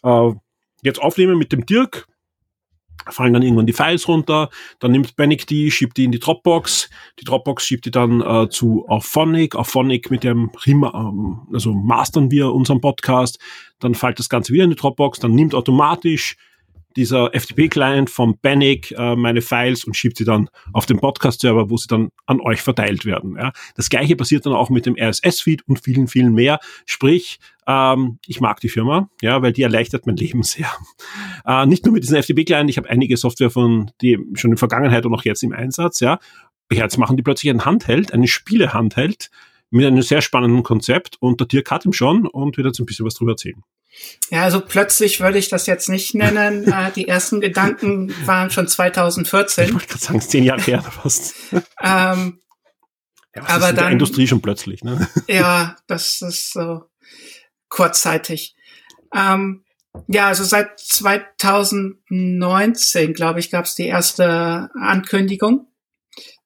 [0.04, 0.32] äh,
[0.82, 2.08] jetzt aufnehme mit dem Dirk,
[3.10, 6.90] fallen dann irgendwann die Files runter, dann nimmt Panic die, schiebt die in die Dropbox,
[7.20, 12.52] die Dropbox schiebt die dann äh, zu Auphonic, Auphonic mit dem ähm, also mastern wir
[12.54, 13.40] unseren Podcast,
[13.80, 16.38] dann fällt das Ganze wieder in die Dropbox, dann nimmt automatisch
[16.96, 21.78] dieser FTP-Client vom Panic äh, meine Files und schiebt sie dann auf den Podcast-Server, wo
[21.78, 23.36] sie dann an euch verteilt werden.
[23.36, 23.52] Ja.
[23.76, 26.60] Das gleiche passiert dann auch mit dem RSS-Feed und vielen, vielen mehr.
[26.86, 30.72] Sprich, ähm, ich mag die Firma, ja, weil die erleichtert mein Leben sehr.
[31.46, 34.60] Äh, nicht nur mit diesen FTP-Client, ich habe einige Software von die schon in der
[34.60, 36.20] Vergangenheit und auch jetzt im Einsatz, ja.
[36.72, 39.30] Jetzt machen die plötzlich ein Handheld, eine Spiele-Handheld
[39.70, 42.86] mit einem sehr spannenden Konzept und der Dirk hat ihm schon und wird jetzt ein
[42.86, 43.64] bisschen was drüber erzählen.
[44.30, 46.64] Ja, also plötzlich würde ich das jetzt nicht nennen.
[46.72, 49.66] äh, die ersten Gedanken waren schon 2014.
[49.66, 51.36] Ich wollte gerade sagen, zehn Jahre her fast.
[51.82, 52.40] ähm,
[53.36, 55.08] ja, aber dann, der Industrie schon plötzlich, ne?
[55.28, 56.84] ja, das ist so
[57.74, 58.56] kurzzeitig.
[59.14, 59.66] Ähm,
[60.08, 65.68] ja, also seit 2019, glaube ich, gab es die erste Ankündigung,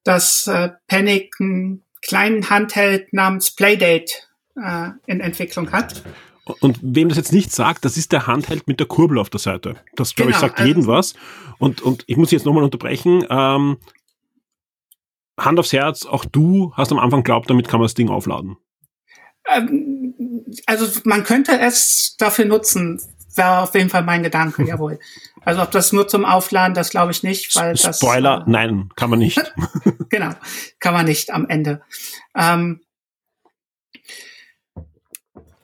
[0.04, 4.10] dass äh, Panic einen kleinen Handheld namens Playdate
[4.56, 6.02] äh, in Entwicklung hat.
[6.60, 9.40] Und wem das jetzt nicht sagt, das ist der Handheld mit der Kurbel auf der
[9.40, 9.76] Seite.
[9.96, 11.12] Das, glaube genau, ich, sagt also jedem was.
[11.58, 13.26] Und, und ich muss jetzt nochmal unterbrechen.
[13.28, 13.76] Ähm,
[15.38, 18.56] Hand aufs Herz, auch du hast am Anfang glaubt, damit kann man das Ding aufladen.
[19.48, 23.00] Ähm, also man könnte es dafür nutzen,
[23.34, 24.98] wäre auf jeden Fall mein Gedanke, jawohl.
[25.44, 27.98] Also ob das nur zum Aufladen, das glaube ich nicht, weil Spoiler, das.
[27.98, 29.40] Spoiler, äh, nein, kann man nicht.
[30.10, 30.32] genau,
[30.78, 31.82] kann man nicht am Ende.
[32.36, 32.80] Ähm,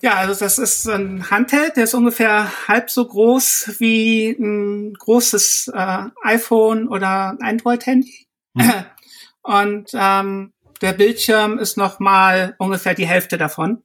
[0.05, 5.73] Ja, also das ist ein Handheld, der ist ungefähr halb so groß wie ein großes
[5.75, 8.27] äh, iPhone oder Android-Handy.
[8.53, 8.85] Mhm.
[9.43, 13.83] Und ähm, der Bildschirm ist noch mal ungefähr die Hälfte davon.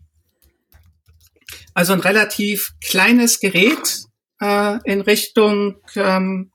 [1.74, 4.04] Also ein relativ kleines Gerät
[4.42, 6.52] äh, in Richtung ähm,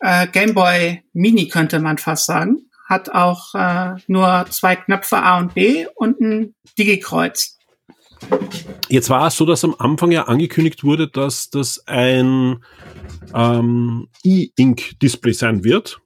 [0.00, 2.70] äh, Gameboy Mini könnte man fast sagen.
[2.88, 7.58] Hat auch äh, nur zwei Knöpfe A und B und ein Digi-Kreuz.
[8.88, 12.64] Jetzt war es so, dass am Anfang ja angekündigt wurde, dass das ein
[13.34, 16.00] ähm, E-Ink-Display sein wird.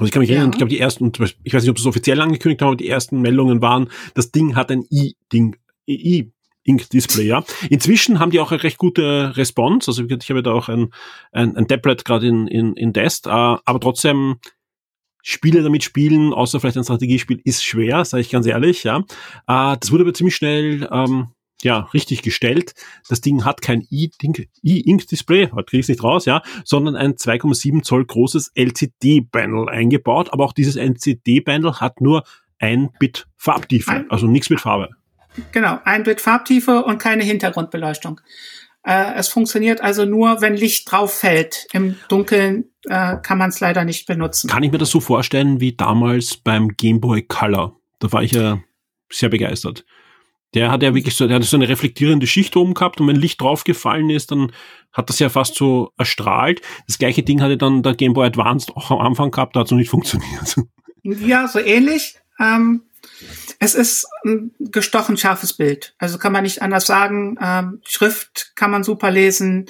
[0.00, 0.36] Also ich kann mich ja.
[0.36, 1.12] erinnern, ich glaube die ersten,
[1.44, 4.32] ich weiß nicht, ob sie es offiziell angekündigt haben, aber die ersten Meldungen waren, das
[4.32, 7.44] Ding hat ein E-Ding, E-Ink-Display, ja.
[7.68, 10.92] Inzwischen haben die auch eine recht gute Response, also ich habe da auch ein,
[11.32, 14.36] ein, ein Tablet gerade in, in, in Test, äh, aber trotzdem
[15.22, 19.00] Spiele damit spielen, außer vielleicht ein Strategiespiel, ist schwer, sage ich ganz ehrlich, ja.
[19.46, 21.28] Äh, das wurde aber ziemlich schnell ähm,
[21.62, 22.74] ja, richtig gestellt.
[23.08, 28.04] Das Ding hat kein E-Ink-Display, heute kriege ich nicht raus, ja, sondern ein 2,7 Zoll
[28.04, 30.32] großes LCD-Panel eingebaut.
[30.32, 32.24] Aber auch dieses LCD-Panel hat nur
[32.58, 34.90] ein Bit Farbtiefe, also nichts mit Farbe.
[35.52, 38.20] Genau, ein Bit Farbtiefe und keine Hintergrundbeleuchtung.
[38.82, 41.66] Äh, es funktioniert also nur, wenn Licht drauf fällt.
[41.72, 44.48] Im Dunkeln äh, kann man es leider nicht benutzen.
[44.48, 47.76] Kann ich mir das so vorstellen wie damals beim Game Boy Color?
[47.98, 48.60] Da war ich ja
[49.10, 49.84] sehr begeistert.
[50.54, 53.16] Der hat ja wirklich so, der hat so eine reflektierende Schicht oben gehabt und wenn
[53.16, 54.52] Licht draufgefallen ist, dann
[54.92, 56.60] hat das ja fast so erstrahlt.
[56.88, 59.66] Das gleiche Ding hatte dann der Game Boy Advanced auch am Anfang gehabt, da hat
[59.66, 60.56] es noch nicht funktioniert.
[61.02, 62.16] Ja, so ähnlich.
[62.38, 62.82] Ähm,
[63.58, 65.94] es ist ein gestochen scharfes Bild.
[65.98, 67.38] Also kann man nicht anders sagen.
[67.40, 69.66] Ähm, Schrift kann man super lesen.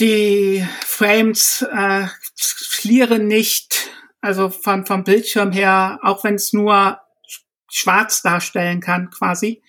[0.00, 2.06] Die Frames äh,
[2.36, 3.90] schlieren nicht.
[4.20, 6.98] Also vom, vom Bildschirm her, auch wenn es nur
[7.74, 9.62] schwarz darstellen kann, quasi.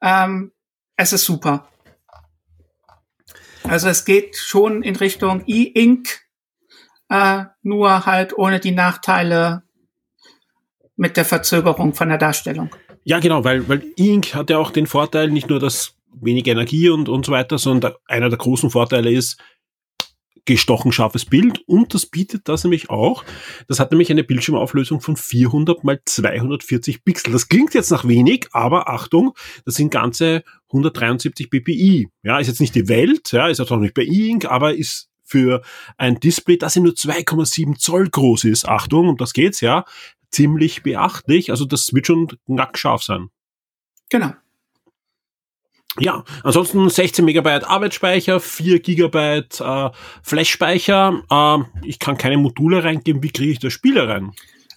[0.00, 0.52] Ähm,
[0.96, 1.68] es ist super.
[3.64, 6.22] Also es geht schon in Richtung E-Ink,
[7.10, 9.62] äh, nur halt ohne die Nachteile
[10.96, 12.74] mit der Verzögerung von der Darstellung.
[13.04, 16.88] Ja, genau, weil, weil E-Ink hat ja auch den Vorteil, nicht nur dass wenig Energie
[16.88, 19.38] und, und so weiter, sondern einer der großen Vorteile ist,
[20.50, 23.24] gestochen scharfes Bild und das bietet das nämlich auch.
[23.68, 27.32] Das hat nämlich eine Bildschirmauflösung von 400 mal 240 Pixel.
[27.32, 29.34] Das klingt jetzt nach wenig, aber Achtung,
[29.64, 32.08] das sind ganze 173 ppi.
[32.24, 35.62] Ja, ist jetzt nicht die Welt, ja, ist auch nicht bei E-Ink, aber ist für
[35.96, 39.84] ein Display, das ja nur 2,7 Zoll groß ist, Achtung, um das geht's ja,
[40.32, 41.50] ziemlich beachtlich.
[41.50, 43.28] Also das wird schon nacktscharf sein.
[44.10, 44.32] Genau.
[45.98, 49.90] Ja, ansonsten 16 Megabyte Arbeitsspeicher, 4 Gigabyte äh,
[50.22, 51.22] Flash-Speicher.
[51.28, 53.22] Äh, ich kann keine Module reingeben.
[53.22, 54.32] Wie kriege ich da Spiele rein?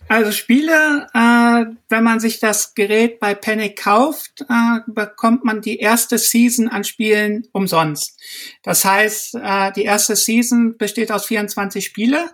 [0.09, 5.77] Also Spiele, äh, wenn man sich das Gerät bei Panic kauft, äh, bekommt man die
[5.77, 8.19] erste Season an Spielen umsonst.
[8.63, 12.31] Das heißt, äh, die erste Season besteht aus 24 Spiele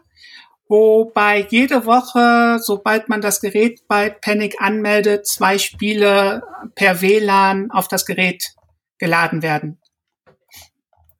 [0.69, 6.43] wobei jede Woche, sobald man das Gerät bei Panic anmeldet, zwei Spiele
[6.75, 8.53] per WLAN auf das Gerät
[8.99, 9.79] geladen werden.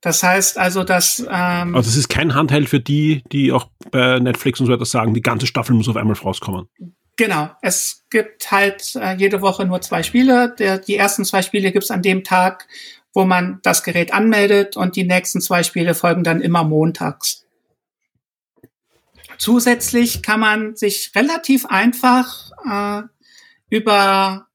[0.00, 4.18] Das heißt also, dass ähm, also es ist kein Handheld für die, die auch bei
[4.18, 6.68] Netflix und so weiter sagen, die ganze Staffel muss auf einmal rauskommen.
[7.16, 10.54] Genau, es gibt halt äh, jede Woche nur zwei Spiele.
[10.58, 12.66] Der, die ersten zwei Spiele gibt's an dem Tag,
[13.12, 17.44] wo man das Gerät anmeldet und die nächsten zwei Spiele folgen dann immer montags.
[19.36, 23.02] Zusätzlich kann man sich relativ einfach äh,
[23.68, 24.46] über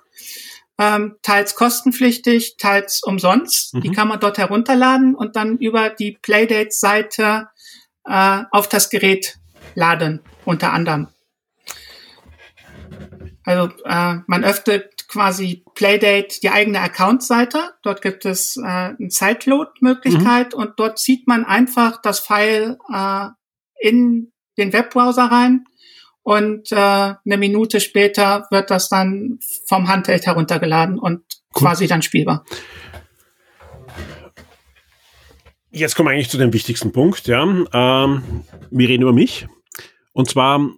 [0.78, 3.74] Ähm, teils kostenpflichtig, teils umsonst.
[3.74, 3.82] Mhm.
[3.82, 7.48] Die kann man dort herunterladen und dann über die Playdate-Seite
[8.07, 9.36] äh, auf das Gerät
[9.74, 11.09] laden, unter anderem.
[13.44, 17.72] Also äh, man öffnet quasi Playdate die eigene Account-Seite.
[17.82, 20.61] Dort gibt es äh, eine Zeitload-Möglichkeit mhm.
[20.61, 23.26] und dort zieht man einfach das File äh,
[23.80, 25.64] in den Webbrowser rein
[26.22, 31.22] und äh, eine Minute später wird das dann vom Handheld heruntergeladen und
[31.56, 31.62] cool.
[31.62, 32.44] quasi dann spielbar.
[35.72, 37.26] Jetzt kommen wir eigentlich zu dem wichtigsten Punkt.
[37.26, 39.48] Ja, ähm, wir reden über mich.
[40.12, 40.70] Und zwar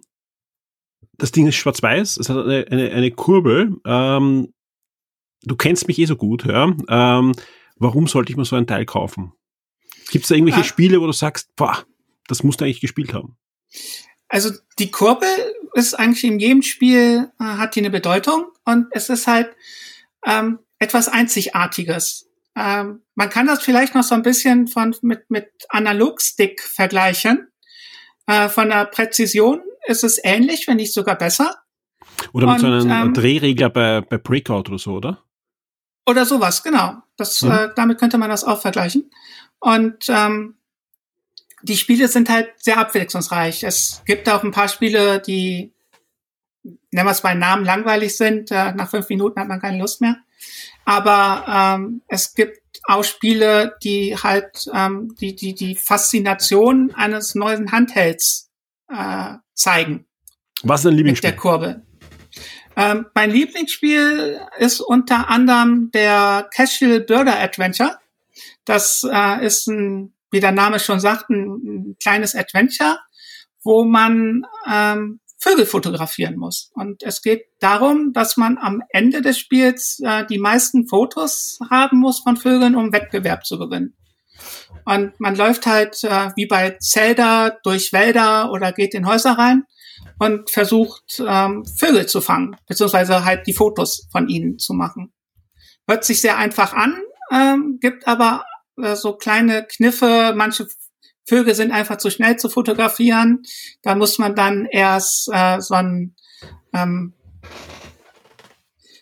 [1.17, 3.75] das Ding ist schwarz-weiß, es hat eine, eine, eine Kurbel.
[3.85, 4.53] Ähm,
[5.43, 6.73] du kennst mich eh so gut, ja.
[6.89, 7.33] Ähm,
[7.75, 9.33] warum sollte ich mir so ein Teil kaufen?
[10.09, 10.65] Gibt es da irgendwelche ah.
[10.65, 11.85] Spiele, wo du sagst, boah,
[12.27, 13.37] das musst du eigentlich gespielt haben?
[14.27, 15.29] Also die Kurbel
[15.73, 19.55] ist eigentlich in jedem Spiel, äh, hat die eine Bedeutung und es ist halt
[20.25, 22.27] ähm, etwas Einzigartiges.
[22.55, 27.47] ähm, man kann das vielleicht noch so ein bisschen von, mit, mit Analogstick vergleichen.
[28.25, 31.57] Äh, von der Präzision ist es ähnlich, wenn nicht sogar besser.
[32.31, 35.23] Oder mit Und, so einem ähm, Drehregler bei, bei Breakout oder so, oder?
[36.05, 36.97] Oder sowas, genau.
[37.17, 37.51] Das, mhm.
[37.51, 39.09] äh, damit könnte man das auch vergleichen.
[39.59, 40.55] Und ähm,
[41.61, 43.63] die Spiele sind halt sehr abwechslungsreich.
[43.63, 45.71] Es gibt auch ein paar Spiele, die,
[46.63, 48.51] nennen wir es bei Namen, langweilig sind.
[48.51, 50.17] Äh, nach fünf Minuten hat man keine Lust mehr.
[50.85, 57.71] Aber ähm, es gibt auch Spiele, die halt ähm, die, die, die Faszination eines neuen
[57.71, 58.51] Handhelds
[58.93, 60.05] äh, zeigen.
[60.63, 61.29] Was ist dein Lieblingsspiel?
[61.29, 61.81] Mit der Kurve.
[62.75, 67.97] Ähm, mein Lieblingsspiel ist unter anderem der Casual Burger Adventure.
[68.65, 72.99] Das äh, ist ein, wie der Name schon sagt, ein, ein kleines Adventure,
[73.63, 76.71] wo man ähm, Vögel fotografieren muss.
[76.73, 81.99] Und es geht darum, dass man am Ende des Spiels äh, die meisten Fotos haben
[81.99, 83.95] muss von Vögeln, um Wettbewerb zu gewinnen.
[84.85, 89.63] Und man läuft halt äh, wie bei Zelda durch Wälder oder geht in Häuser rein
[90.19, 95.13] und versucht ähm, Vögel zu fangen, beziehungsweise halt die Fotos von ihnen zu machen.
[95.87, 98.45] Hört sich sehr einfach an, ähm, gibt aber
[98.81, 100.33] äh, so kleine Kniffe.
[100.35, 100.67] Manche
[101.25, 103.43] Vögel sind einfach zu schnell zu fotografieren.
[103.81, 106.15] Da muss man dann erst äh, so ein,
[106.73, 107.13] ähm,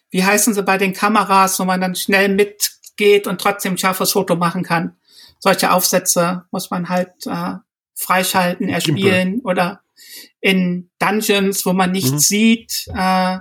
[0.10, 4.12] wie heißen sie bei den Kameras, wo man dann schnell mitgeht und trotzdem ein scharfes
[4.12, 4.98] Foto machen kann.
[5.42, 7.56] Solche Aufsätze muss man halt äh,
[7.96, 9.52] freischalten, erspielen Simple.
[9.52, 9.82] oder
[10.40, 12.20] in Dungeons, wo man nichts mhm.
[12.20, 13.40] sieht, äh,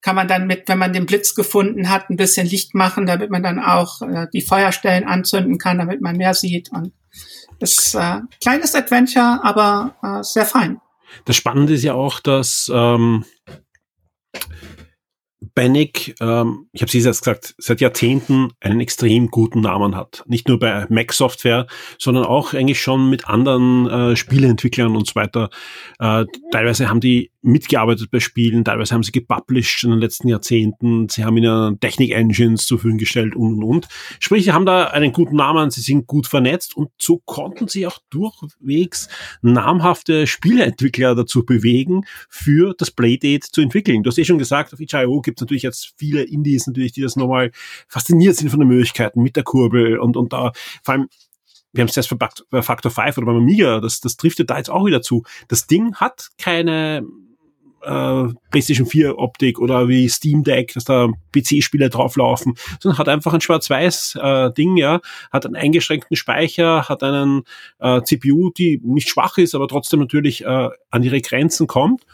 [0.00, 3.30] kann man dann mit, wenn man den Blitz gefunden hat, ein bisschen Licht machen, damit
[3.30, 6.70] man dann auch äh, die Feuerstellen anzünden kann, damit man mehr sieht.
[6.72, 6.92] Und
[7.60, 10.80] ist äh, kleines Adventure, aber äh, sehr fein.
[11.24, 13.24] Das Spannende ist ja auch, dass ähm,
[15.54, 20.24] Bannick, ähm, ich habe es jetzt gesagt, seit Jahrzehnten einen extrem guten Namen hat.
[20.26, 21.66] Nicht nur bei Mac Software,
[21.98, 25.50] sondern auch eigentlich schon mit anderen äh, Spieleentwicklern und so weiter.
[25.98, 31.08] Äh, teilweise haben die mitgearbeitet bei Spielen, teilweise haben sie gepublished in den letzten Jahrzehnten,
[31.08, 33.88] sie haben ihnen Technik-Engines zur Verfügung gestellt und und und.
[34.20, 37.86] Sprich, sie haben da einen guten Namen, sie sind gut vernetzt und so konnten sie
[37.86, 39.08] auch durchwegs
[39.42, 44.02] namhafte Spieleentwickler dazu bewegen, für das Playdate zu entwickeln.
[44.02, 47.02] Du hast eh schon gesagt, auf itch.io gibt es natürlich jetzt viele Indies natürlich, die
[47.02, 47.50] das nochmal
[47.88, 51.08] fasziniert sind von den Möglichkeiten mit der Kurbel und, und da vor allem
[51.72, 52.16] wir haben es erst
[52.50, 55.22] bei Factor 5 oder beim Amiga, das, das trifft ja da jetzt auch wieder zu.
[55.48, 57.06] Das Ding hat keine
[57.82, 63.34] äh, PlayStation 4 Optik oder wie Steam Deck, dass da PC-Spiele drauflaufen, sondern hat einfach
[63.34, 65.00] ein schwarz-weiß äh, Ding, ja,
[65.32, 67.42] hat einen eingeschränkten Speicher, hat einen
[67.78, 72.04] äh, CPU, die nicht schwach ist, aber trotzdem natürlich äh, an ihre Grenzen kommt.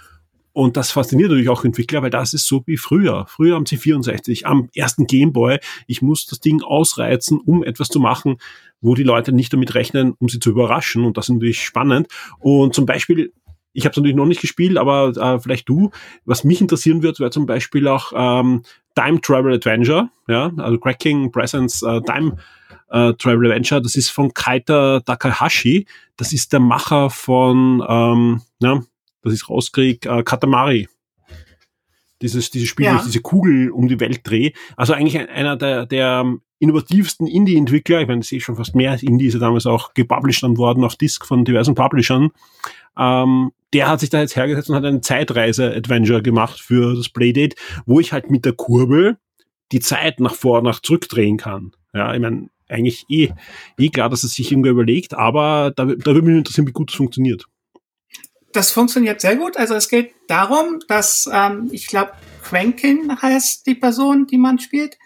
[0.54, 3.26] Und das fasziniert natürlich auch Entwickler, weil das ist so wie früher.
[3.26, 5.58] Früher am C64, am ersten Gameboy.
[5.88, 8.36] Ich muss das Ding ausreizen, um etwas zu machen,
[8.80, 11.04] wo die Leute nicht damit rechnen, um sie zu überraschen.
[11.04, 12.06] Und das ist natürlich spannend.
[12.38, 13.32] Und zum Beispiel
[13.74, 15.90] ich habe es natürlich noch nicht gespielt, aber äh, vielleicht du.
[16.24, 18.62] Was mich interessieren wird, wäre zum Beispiel auch ähm,
[18.94, 22.36] Time Travel Adventure, ja, also Cracking Presence äh, Time
[22.90, 23.82] äh, Travel Adventure.
[23.82, 25.86] Das ist von Kaita Takahashi.
[26.16, 28.80] Das ist der Macher von, ähm, ja,
[29.22, 30.88] das ist rauskrieg, äh, Katamari.
[32.24, 33.02] Dieses, dieses Spiel, ja.
[33.04, 34.56] diese Kugel um die Welt dreht.
[34.76, 36.24] Also eigentlich einer der, der
[36.58, 38.00] innovativsten Indie-Entwickler.
[38.00, 40.84] Ich meine, das ist schon fast mehr als Indie, ist ja damals auch gepublished worden
[40.84, 42.30] auf Disc von diversen Publishern.
[42.98, 47.56] Ähm, der hat sich da jetzt hergesetzt und hat eine Zeitreise-Adventure gemacht für das Playdate,
[47.84, 49.18] wo ich halt mit der Kurbel
[49.72, 51.72] die Zeit nach vor, nach zurück drehen kann.
[51.92, 53.30] Ja, ich meine, eigentlich eh,
[53.78, 56.90] eh klar, dass es sich irgendwer überlegt, aber da, da würde mich interessieren, wie gut
[56.90, 57.44] das funktioniert.
[58.54, 59.56] Das funktioniert sehr gut.
[59.56, 62.12] Also es geht darum, dass ähm, ich glaube,
[62.44, 64.96] Quenkin heißt die Person, die man spielt.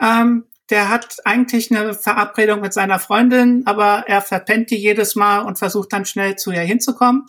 [0.00, 5.40] Ähm, der hat eigentlich eine Verabredung mit seiner Freundin, aber er verpennt die jedes Mal
[5.40, 7.26] und versucht dann schnell zu ihr hinzukommen.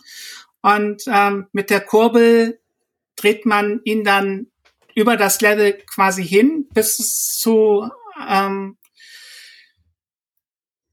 [0.62, 2.58] Und ähm, mit der Kurbel
[3.16, 4.46] dreht man ihn dann
[4.94, 6.96] über das Level quasi hin, bis
[7.38, 7.86] zu
[8.26, 8.78] ähm,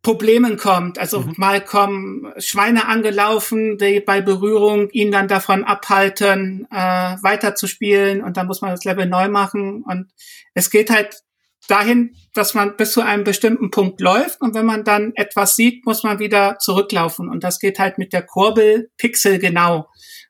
[0.08, 0.99] Problemen kommt.
[0.99, 1.34] Also mhm.
[1.36, 6.78] mal kommen Schweine angelaufen, die bei Berührung ihn dann davon abhalten, äh,
[7.22, 9.84] weiterzuspielen und dann muss man das Level neu machen.
[9.86, 10.10] Und
[10.53, 11.24] es geht halt
[11.68, 15.86] dahin, dass man bis zu einem bestimmten Punkt läuft und wenn man dann etwas sieht,
[15.86, 19.89] muss man wieder zurücklaufen und das geht halt mit der Kurbel Pixel genau.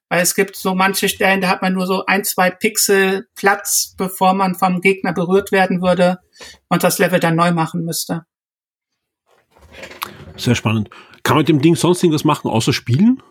[0.10, 3.94] Weil es gibt so manche Stellen, da hat man nur so ein, zwei Pixel Platz,
[3.96, 6.18] bevor man vom Gegner berührt werden würde
[6.68, 8.26] und das Level dann neu machen müsste.
[10.36, 10.90] Sehr spannend.
[11.24, 13.22] Kann man mit dem Ding sonst irgendwas machen, außer spielen?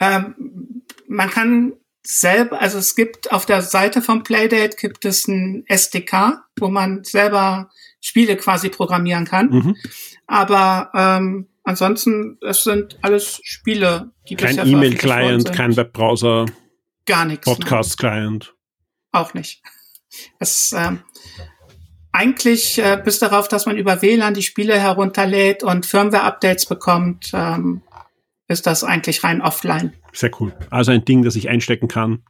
[0.00, 1.72] Ähm, man kann
[2.02, 7.04] selber, also es gibt auf der Seite vom Playdate gibt es ein SDK, wo man
[7.04, 7.70] selber
[8.00, 9.50] Spiele quasi programmieren kann.
[9.50, 9.76] Mhm.
[10.26, 16.46] Aber ähm, ansonsten, es sind alles Spiele, die Kein E-Mail-Client, kein Webbrowser.
[17.04, 17.44] Gar nichts.
[17.44, 18.54] Podcast-Client.
[19.12, 19.62] Auch nicht.
[20.40, 21.00] Es, ähm,
[22.18, 27.82] eigentlich äh, bis darauf, dass man über WLAN die Spiele herunterlädt und Firmware-Updates bekommt, ähm,
[28.48, 29.92] ist das eigentlich rein offline.
[30.12, 30.52] Sehr cool.
[30.70, 32.22] Also ein Ding, das ich einstecken kann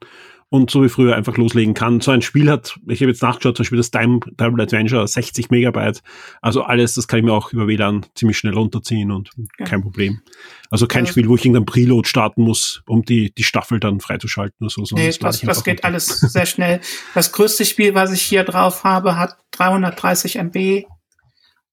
[0.50, 2.00] und so wie früher einfach loslegen kann.
[2.00, 5.50] So ein Spiel hat, ich habe jetzt nachgeschaut, zum Beispiel das Time Double Adventure, 60
[5.50, 6.02] Megabyte.
[6.40, 9.66] Also alles, das kann ich mir auch über WLAN ziemlich schnell runterziehen und ja.
[9.66, 10.22] kein Problem.
[10.70, 11.10] Also kein ja.
[11.10, 14.82] Spiel, wo ich irgendein Preload starten muss, um die, die Staffel dann freizuschalten oder so.
[14.94, 15.84] Nee, das, das, das geht runter.
[15.84, 16.80] alles sehr schnell.
[17.14, 20.84] Das größte Spiel, was ich hier drauf habe, hat 330 MB.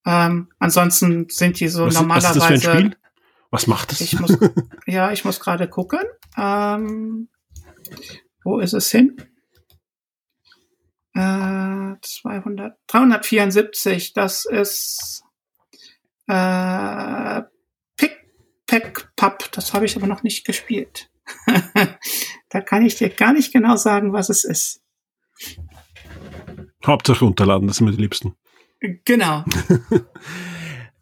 [0.06, 2.42] Ähm, ansonsten sind die so was, normalerweise.
[2.42, 2.98] Was ist das für ein Spiel?
[3.52, 4.02] Was macht das?
[4.02, 4.38] Ich muss,
[4.86, 6.02] ja, ich muss gerade gucken.
[6.38, 7.30] Ähm,
[8.46, 9.18] wo ist es hin?
[11.14, 15.24] Äh, 200, 374, das ist
[16.28, 17.42] äh,
[17.98, 18.30] Pick,
[18.68, 19.52] Pack, Pub.
[19.52, 21.10] Das habe ich aber noch nicht gespielt.
[22.50, 24.82] da kann ich dir gar nicht genau sagen, was es ist.
[26.86, 28.36] Hauptsache runterladen, das sind mir die Liebsten.
[29.06, 29.44] Genau.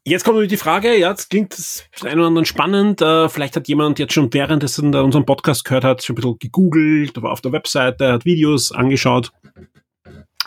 [0.06, 3.02] Jetzt kommt die Frage, ja, jetzt klingt das ein oder anderen spannend.
[3.02, 7.22] Äh, vielleicht hat jemand jetzt schon währenddessen unseren Podcast gehört hat, schon ein bisschen gegoogelt,
[7.22, 9.32] war auf der Webseite, hat Videos angeschaut.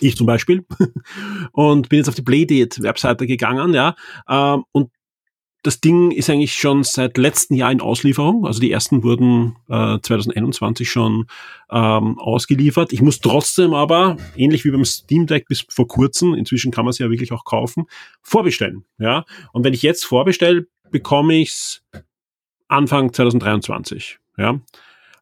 [0.01, 0.67] Ich zum Beispiel.
[1.53, 3.95] und bin jetzt auf die Playdate-Webseite gegangen, ja.
[4.29, 4.91] Ähm, und
[5.67, 8.47] das Ding ist eigentlich schon seit letztem Jahr in Auslieferung.
[8.47, 11.27] Also die ersten wurden äh, 2021 schon
[11.71, 12.93] ähm, ausgeliefert.
[12.93, 16.91] Ich muss trotzdem aber, ähnlich wie beim Steam Deck bis vor kurzem, inzwischen kann man
[16.91, 17.87] es ja wirklich auch kaufen,
[18.23, 18.85] vorbestellen.
[18.99, 21.83] Ja, und wenn ich jetzt vorbestelle, bekomme ich's
[22.69, 24.19] Anfang 2023.
[24.39, 24.61] Ja,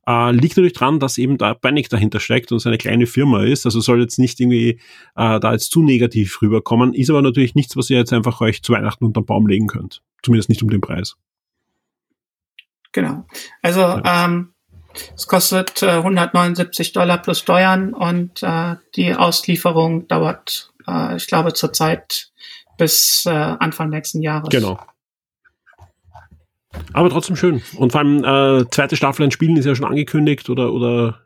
[0.07, 3.45] äh, liegt natürlich dran, dass eben da Panic dahinter steckt und es eine kleine Firma
[3.45, 3.65] ist.
[3.65, 4.81] Also soll jetzt nicht irgendwie
[5.17, 6.93] äh, da jetzt zu negativ rüberkommen.
[6.93, 10.03] Ist aber natürlich nichts, was ihr jetzt einfach euch zu Weihnachten unterm Baum legen könnt.
[10.25, 11.17] Zumindest nicht um den Preis.
[12.93, 13.27] Genau.
[13.63, 14.25] Also ja.
[14.25, 14.55] ähm,
[15.15, 21.53] es kostet äh, 179 Dollar plus Steuern und äh, die Auslieferung dauert, äh, ich glaube,
[21.53, 22.31] zurzeit
[22.79, 24.49] bis äh, Anfang nächsten Jahres.
[24.51, 24.79] Genau.
[26.93, 27.63] Aber trotzdem schön.
[27.77, 31.21] Und vor allem äh, zweite Staffel an Spielen ist ja schon angekündigt oder oder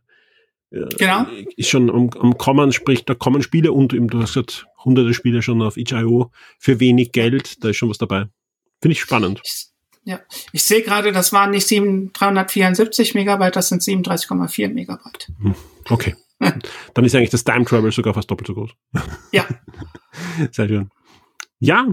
[0.70, 1.26] äh, genau.
[1.56, 5.14] ist schon am, am Kommen, sprich, da kommen Spiele und eben, du hast gesagt, hunderte
[5.14, 8.26] Spiele schon auf itch.io für wenig Geld, da ist schon was dabei.
[8.80, 9.40] Finde ich spannend.
[9.44, 9.68] Ich,
[10.04, 10.20] ja,
[10.52, 15.28] ich sehe gerade, das waren nicht 7, 374 Megabyte, das sind 37,4 Megabyte.
[15.40, 15.54] Hm,
[15.90, 16.16] okay.
[16.94, 18.70] Dann ist eigentlich das Time Travel sogar fast doppelt so groß.
[19.32, 19.44] Ja.
[20.52, 20.90] Sehr schön.
[21.58, 21.86] Ja,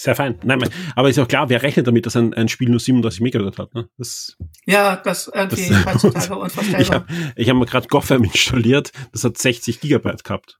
[0.00, 0.38] sehr fein.
[0.42, 0.66] Nein,
[0.96, 3.74] aber ist auch klar, wer rechnet damit, dass ein, ein Spiel nur 37 Megabyte hat?
[3.74, 3.90] Ne?
[3.98, 4.34] Das,
[4.64, 6.80] ja, das irgendwie das, heutzutage unvorstellbar.
[6.80, 10.58] Ich habe ich hab mir gerade Gotham installiert, das hat 60 Gigabyte gehabt.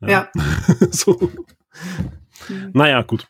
[0.00, 0.08] Ja.
[0.08, 0.30] ja.
[0.90, 1.30] so.
[2.48, 2.70] Mhm.
[2.72, 3.28] Naja, gut.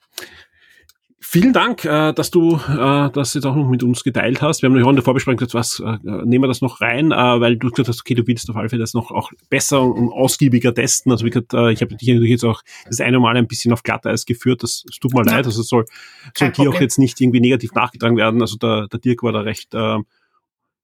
[1.32, 4.62] Vielen Dank, äh, dass du äh, das jetzt auch noch mit uns geteilt hast.
[4.62, 7.14] Wir haben noch in der Vorbesprechung gesagt, was, äh, nehmen wir das noch rein, äh,
[7.14, 10.10] weil du gesagt hast, okay, du willst auf alle Fälle das noch auch besser und
[10.10, 11.12] ausgiebiger testen.
[11.12, 13.72] Also wie gesagt, äh, ich habe dich natürlich jetzt auch das eine Mal ein bisschen
[13.72, 14.64] auf Glatteis geführt.
[14.64, 15.36] Das, das tut mir ja.
[15.36, 15.46] leid.
[15.46, 15.84] Also soll,
[16.36, 18.40] soll dir auch jetzt nicht irgendwie negativ nachgetragen werden.
[18.40, 19.98] Also der, der Dirk war da recht äh,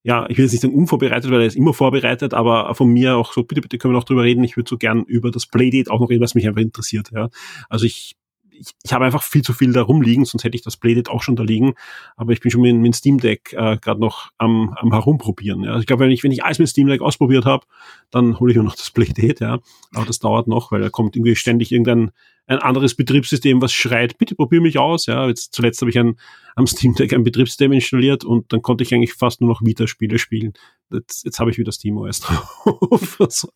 [0.04, 3.16] ja, ich will jetzt nicht sagen unvorbereitet, weil er ist immer vorbereitet, aber von mir
[3.16, 4.44] auch so, bitte, bitte können wir noch drüber reden.
[4.44, 7.10] Ich würde so gern über das Playdate auch noch reden, was mich einfach interessiert.
[7.12, 7.30] Ja.
[7.68, 8.14] Also ich
[8.58, 11.22] ich, ich habe einfach viel zu viel da rumliegen, sonst hätte ich das Playdate auch
[11.22, 11.74] schon da liegen.
[12.16, 15.62] Aber ich bin schon mit, mit dem Steam Deck äh, gerade noch am, am herumprobieren.
[15.62, 15.78] Ja.
[15.78, 17.66] Ich glaube, wenn ich, wenn ich alles mit Steam Deck ausprobiert habe,
[18.10, 19.58] dann hole ich nur noch das Playdate, ja.
[19.94, 22.10] Aber das dauert noch, weil da kommt irgendwie ständig irgendein
[22.46, 25.06] ein anderes Betriebssystem, was schreit, bitte probier mich aus.
[25.06, 26.16] Ja, jetzt zuletzt habe ich ein,
[26.54, 30.18] am Steam Deck ein Betriebssystem installiert und dann konnte ich eigentlich fast nur noch Vita-Spiele
[30.18, 30.52] spielen.
[30.92, 33.20] Jetzt, jetzt habe ich wieder SteamOS drauf.
[33.20, 33.48] also,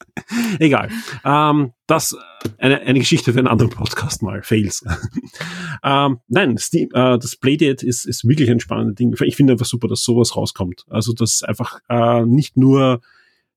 [0.59, 0.91] egal.
[1.25, 2.17] Ähm, das
[2.59, 4.43] eine, eine Geschichte für einen anderen Podcast mal.
[4.43, 4.85] Fails.
[5.85, 9.15] ähm, nein, Steam, äh, das Playdate ist, ist wirklich ein spannendes Ding.
[9.25, 10.85] Ich finde einfach super, dass sowas rauskommt.
[10.89, 13.01] Also, dass einfach äh, nicht nur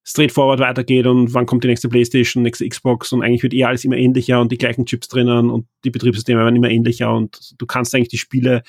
[0.06, 3.86] straightforward weitergeht und wann kommt die nächste Playstation, nächste Xbox und eigentlich wird eh alles
[3.86, 7.66] immer ähnlicher und die gleichen Chips drinnen und die Betriebssysteme werden immer ähnlicher und du
[7.66, 8.64] kannst eigentlich die Spiele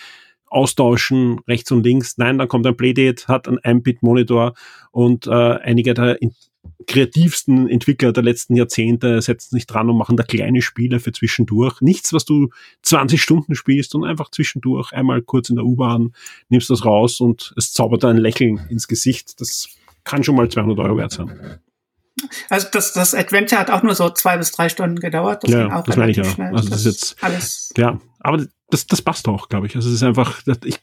[0.46, 2.16] austauschen, rechts und links.
[2.16, 4.54] Nein, dann kommt ein Playdate, hat einen 1-Bit-Monitor
[4.92, 6.18] und äh, einige der
[6.86, 11.80] kreativsten Entwickler der letzten Jahrzehnte setzen sich dran und machen da kleine Spiele für zwischendurch.
[11.80, 12.50] Nichts, was du
[12.82, 16.14] 20 Stunden spielst, sondern einfach zwischendurch einmal kurz in der U-Bahn,
[16.48, 19.40] nimmst das raus und es zaubert ein Lächeln ins Gesicht.
[19.40, 19.68] Das
[20.04, 21.58] kann schon mal 200 Euro wert sein.
[22.48, 25.42] Also das, das Adventure hat auch nur so zwei bis drei Stunden gedauert.
[25.42, 26.24] Das ja, das meine ich ja.
[26.24, 26.54] Schnell.
[26.54, 27.72] Also das, das ist jetzt alles.
[27.76, 29.76] Ja, aber das, das passt auch, glaube ich.
[29.76, 30.80] Also es ist einfach, ich,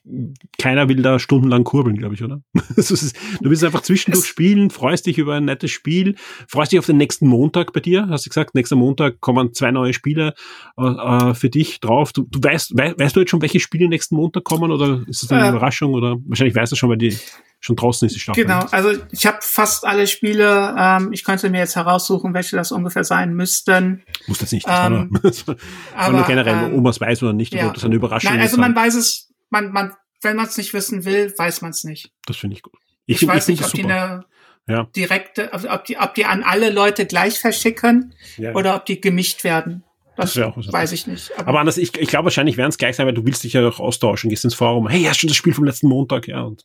[0.57, 2.41] keiner will da stundenlang kurbeln, glaube ich, oder?
[2.75, 6.15] ist, du willst einfach zwischendurch spielen, freust dich über ein nettes Spiel,
[6.47, 9.71] freust dich auf den nächsten Montag bei dir, hast du gesagt, nächster Montag kommen zwei
[9.71, 10.33] neue Spiele
[10.77, 12.13] äh, äh für dich drauf.
[12.13, 15.23] Du, du weißt, weißt, weißt du jetzt schon, welche Spiele nächsten Montag kommen oder ist
[15.23, 17.17] das eine äh, Überraschung oder wahrscheinlich weißt du schon, weil die
[17.61, 18.43] schon draußen ist die Staffel.
[18.43, 20.75] Genau, also ich habe fast alle Spiele.
[20.77, 24.03] Ähm, ich könnte mir jetzt heraussuchen, welche das ungefähr sein müssten.
[24.25, 24.67] Muss das nicht.
[24.67, 25.11] Das ähm,
[25.95, 27.71] aber nur generell, ähm, ob man es weiß oder nicht, ja.
[27.81, 31.05] Das eine Überraschung Nein, also man weiß es, man, man, wenn man es nicht wissen
[31.05, 32.11] will, weiß man es nicht.
[32.25, 32.73] Das finde ich gut.
[33.05, 34.25] Ich, ich weiß ich nicht, ob die eine
[34.67, 34.83] ja.
[34.95, 38.53] direkte, ob die, ob die an alle Leute gleich verschicken ja.
[38.53, 39.83] oder ob die gemischt werden.
[40.15, 41.31] Das, das auch weiß ich nicht.
[41.37, 43.53] Aber, aber anders, ich, ich glaube wahrscheinlich werden es gleich sein, weil du willst dich
[43.53, 46.27] ja auch austauschen, gehst ins Forum, hey, hast du schon das Spiel vom letzten Montag,
[46.27, 46.63] ja, und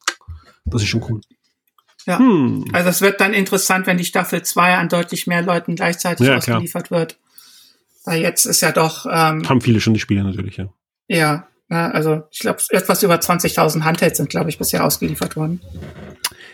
[0.64, 1.20] das ist schon cool.
[2.06, 2.18] Ja.
[2.18, 2.64] Hm.
[2.72, 6.36] Also es wird dann interessant, wenn die Staffel 2 an deutlich mehr Leuten gleichzeitig ja,
[6.36, 7.00] ausgeliefert klar.
[7.00, 7.18] wird.
[8.04, 9.06] Weil jetzt ist ja doch.
[9.06, 10.68] Ähm, Haben viele schon die Spiele natürlich, ja.
[11.09, 15.61] Ja, also ich glaube, etwas über 20.000 Handhelds sind, glaube ich, bisher ausgeliefert worden.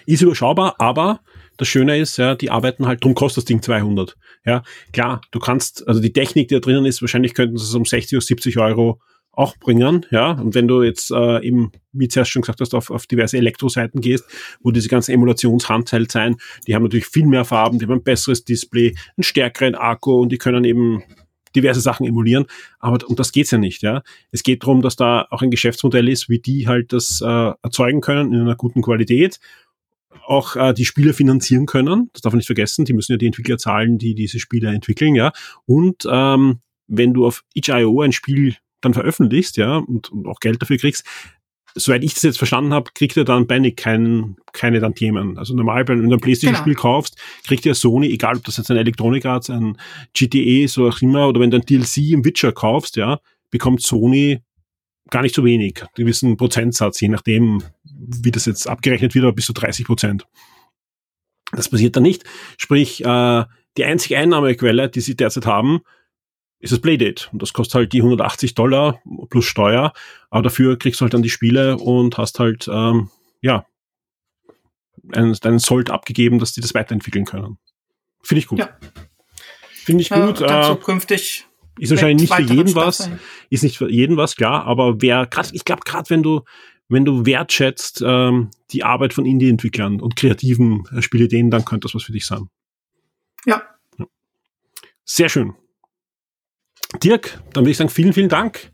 [0.06, 1.20] Ist überschaubar, aber
[1.58, 4.16] das Schöne ist, ja, die arbeiten halt, drum kostet das Ding 200.
[4.44, 7.74] Ja, klar, du kannst, also die Technik, die da drinnen ist, wahrscheinlich könnten sie es
[7.74, 9.00] um 60 oder 70 Euro
[9.32, 10.32] auch bringen, ja.
[10.32, 14.00] Und wenn du jetzt äh, eben, wie zuerst schon gesagt hast, auf, auf diverse Elektroseiten
[14.00, 14.24] gehst,
[14.60, 16.36] wo diese ganzen Emulationshandheld sein,
[16.66, 20.30] die haben natürlich viel mehr Farben, die haben ein besseres Display, einen stärkeren Akku und
[20.30, 21.02] die können eben
[21.54, 22.46] diverse Sachen emulieren,
[22.78, 24.02] aber um das geht's ja nicht, ja.
[24.30, 28.00] Es geht darum, dass da auch ein Geschäftsmodell ist, wie die halt das äh, erzeugen
[28.00, 29.38] können in einer guten Qualität,
[30.26, 32.10] auch äh, die Spiele finanzieren können.
[32.12, 32.84] Das darf man nicht vergessen.
[32.84, 35.32] Die müssen ja die Entwickler zahlen, die diese Spiele entwickeln, ja.
[35.66, 40.60] Und ähm, wenn du auf itch.io ein Spiel dann veröffentlichst, ja, und, und auch Geld
[40.60, 41.04] dafür kriegst,
[41.74, 45.38] soweit ich das jetzt verstanden habe, kriegt er dann bei kein, keine Tantiemen.
[45.38, 46.82] Also normal, wenn du ein Playstation-Spiel genau.
[46.82, 47.16] kaufst,
[47.46, 49.78] kriegt ja Sony, egal ob das jetzt ein Electronic Arts, ein
[50.14, 53.20] GTE, so auch immer, oder wenn du ein DLC im Witcher kaufst, ja,
[53.50, 54.40] bekommt Sony
[55.10, 59.34] gar nicht so wenig, einen gewissen Prozentsatz, je nachdem, wie das jetzt abgerechnet wird, aber
[59.34, 60.26] bis zu 30 Prozent.
[61.52, 62.24] Das passiert dann nicht.
[62.56, 63.44] Sprich, äh,
[63.76, 65.80] die einzige Einnahmequelle, die sie derzeit haben,
[66.62, 67.28] ist das Playdate.
[67.32, 69.92] Und das kostet halt die 180 Dollar plus Steuer.
[70.30, 73.10] Aber dafür kriegst du halt dann die Spiele und hast halt, ähm,
[73.40, 73.66] ja,
[75.12, 77.58] einen, deinen Sold abgegeben, dass die das weiterentwickeln können.
[78.22, 78.60] Finde ich gut.
[78.60, 78.70] Ja.
[79.70, 80.40] Finde ich ja, gut.
[80.40, 81.46] Äh, zukünftig
[81.80, 83.10] ist wahrscheinlich nicht für jeden was.
[83.50, 84.64] Ist nicht für jeden was, klar.
[84.64, 86.42] Aber wer, grad, ich glaube, gerade wenn du,
[86.88, 91.94] wenn du wertschätzt ähm, die Arbeit von Indie-Entwicklern und kreativen äh, Spielideen, dann könnte das
[91.96, 92.48] was für dich sein.
[93.46, 93.62] Ja.
[93.98, 94.06] ja.
[95.04, 95.56] Sehr schön.
[97.00, 98.70] Dirk, dann würde ich sagen, vielen, vielen Dank.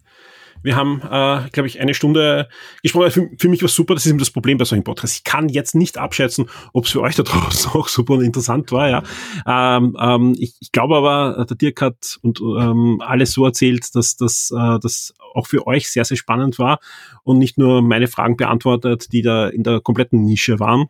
[0.62, 2.49] Wir haben, äh, glaube ich, eine Stunde
[2.83, 3.11] gesprochen.
[3.11, 5.16] Für, für mich war super, das ist eben das Problem bei solchen Podcasts.
[5.16, 8.73] Ich kann jetzt nicht abschätzen, ob es für euch da draußen auch super und interessant
[8.73, 8.89] war.
[8.89, 9.03] Ja,
[9.47, 14.16] ähm, ähm, ich, ich glaube aber, der Dirk hat und ähm, alles so erzählt, dass
[14.16, 16.81] das äh, dass auch für euch sehr, sehr spannend war
[17.23, 20.89] und nicht nur meine Fragen beantwortet, die da in der kompletten Nische waren.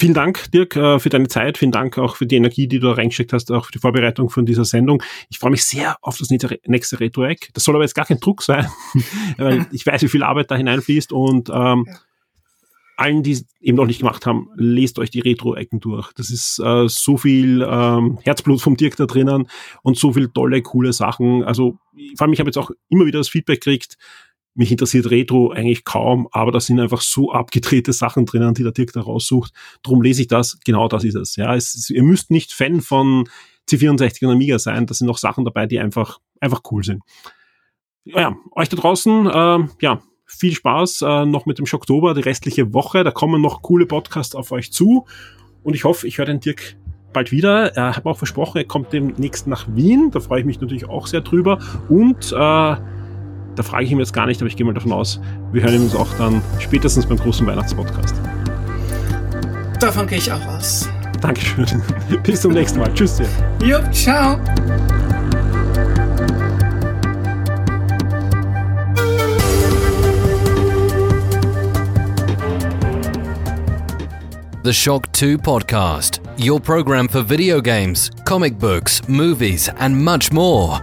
[0.00, 1.58] Vielen Dank, Dirk, äh, für deine Zeit.
[1.58, 4.30] Vielen Dank auch für die Energie, die du da reingesteckt hast, auch für die Vorbereitung
[4.30, 5.02] von dieser Sendung.
[5.28, 7.50] Ich freue mich sehr auf das nächste Retro-Eck.
[7.52, 8.66] Das soll aber jetzt gar kein Druck sein,
[9.36, 11.86] weil ich weiß, wie viel Arbeit da hineinfließt und ähm,
[12.96, 16.14] allen, die es eben noch nicht gemacht haben, lest euch die Retro-Ecken durch.
[16.14, 19.48] Das ist äh, so viel ähm, Herzblut vom Dirk da drinnen
[19.82, 21.44] und so viel tolle, coole Sachen.
[21.44, 21.76] Also
[22.16, 23.98] vor allem, ich habe jetzt auch immer wieder das Feedback gekriegt,
[24.54, 28.72] mich interessiert Retro eigentlich kaum, aber da sind einfach so abgedrehte Sachen drinnen, die der
[28.72, 29.52] Dirk da raussucht.
[29.82, 30.58] Drum lese ich das.
[30.64, 31.36] Genau das ist es.
[31.36, 33.28] Ja, es, ihr müsst nicht Fan von
[33.68, 34.86] C64 und Amiga sein.
[34.86, 37.02] Da sind noch Sachen dabei, die einfach, einfach cool sind.
[38.04, 42.72] Ja, euch da draußen, äh, ja, viel Spaß äh, noch mit dem Schocktober, die restliche
[42.72, 43.04] Woche.
[43.04, 45.06] Da kommen noch coole Podcasts auf euch zu.
[45.62, 46.76] Und ich hoffe, ich höre den Dirk
[47.12, 47.76] bald wieder.
[47.76, 50.10] Er hat auch versprochen, er kommt demnächst nach Wien.
[50.10, 51.58] Da freue ich mich natürlich auch sehr drüber.
[51.88, 52.76] Und äh,
[53.56, 55.20] da frage ich ihn jetzt gar nicht, aber ich gehe mal davon aus,
[55.52, 58.14] wir hören uns auch dann spätestens beim großen Weihnachtspodcast.
[59.80, 60.88] Davon gehe ich auch aus.
[61.20, 61.82] Dankeschön.
[62.22, 62.92] Bis zum nächsten Mal.
[62.94, 63.28] Tschüss dir.
[63.62, 64.38] Jo, ciao.
[74.62, 80.82] The Shock 2 Podcast, your program for video games, comic books, movies, and much more.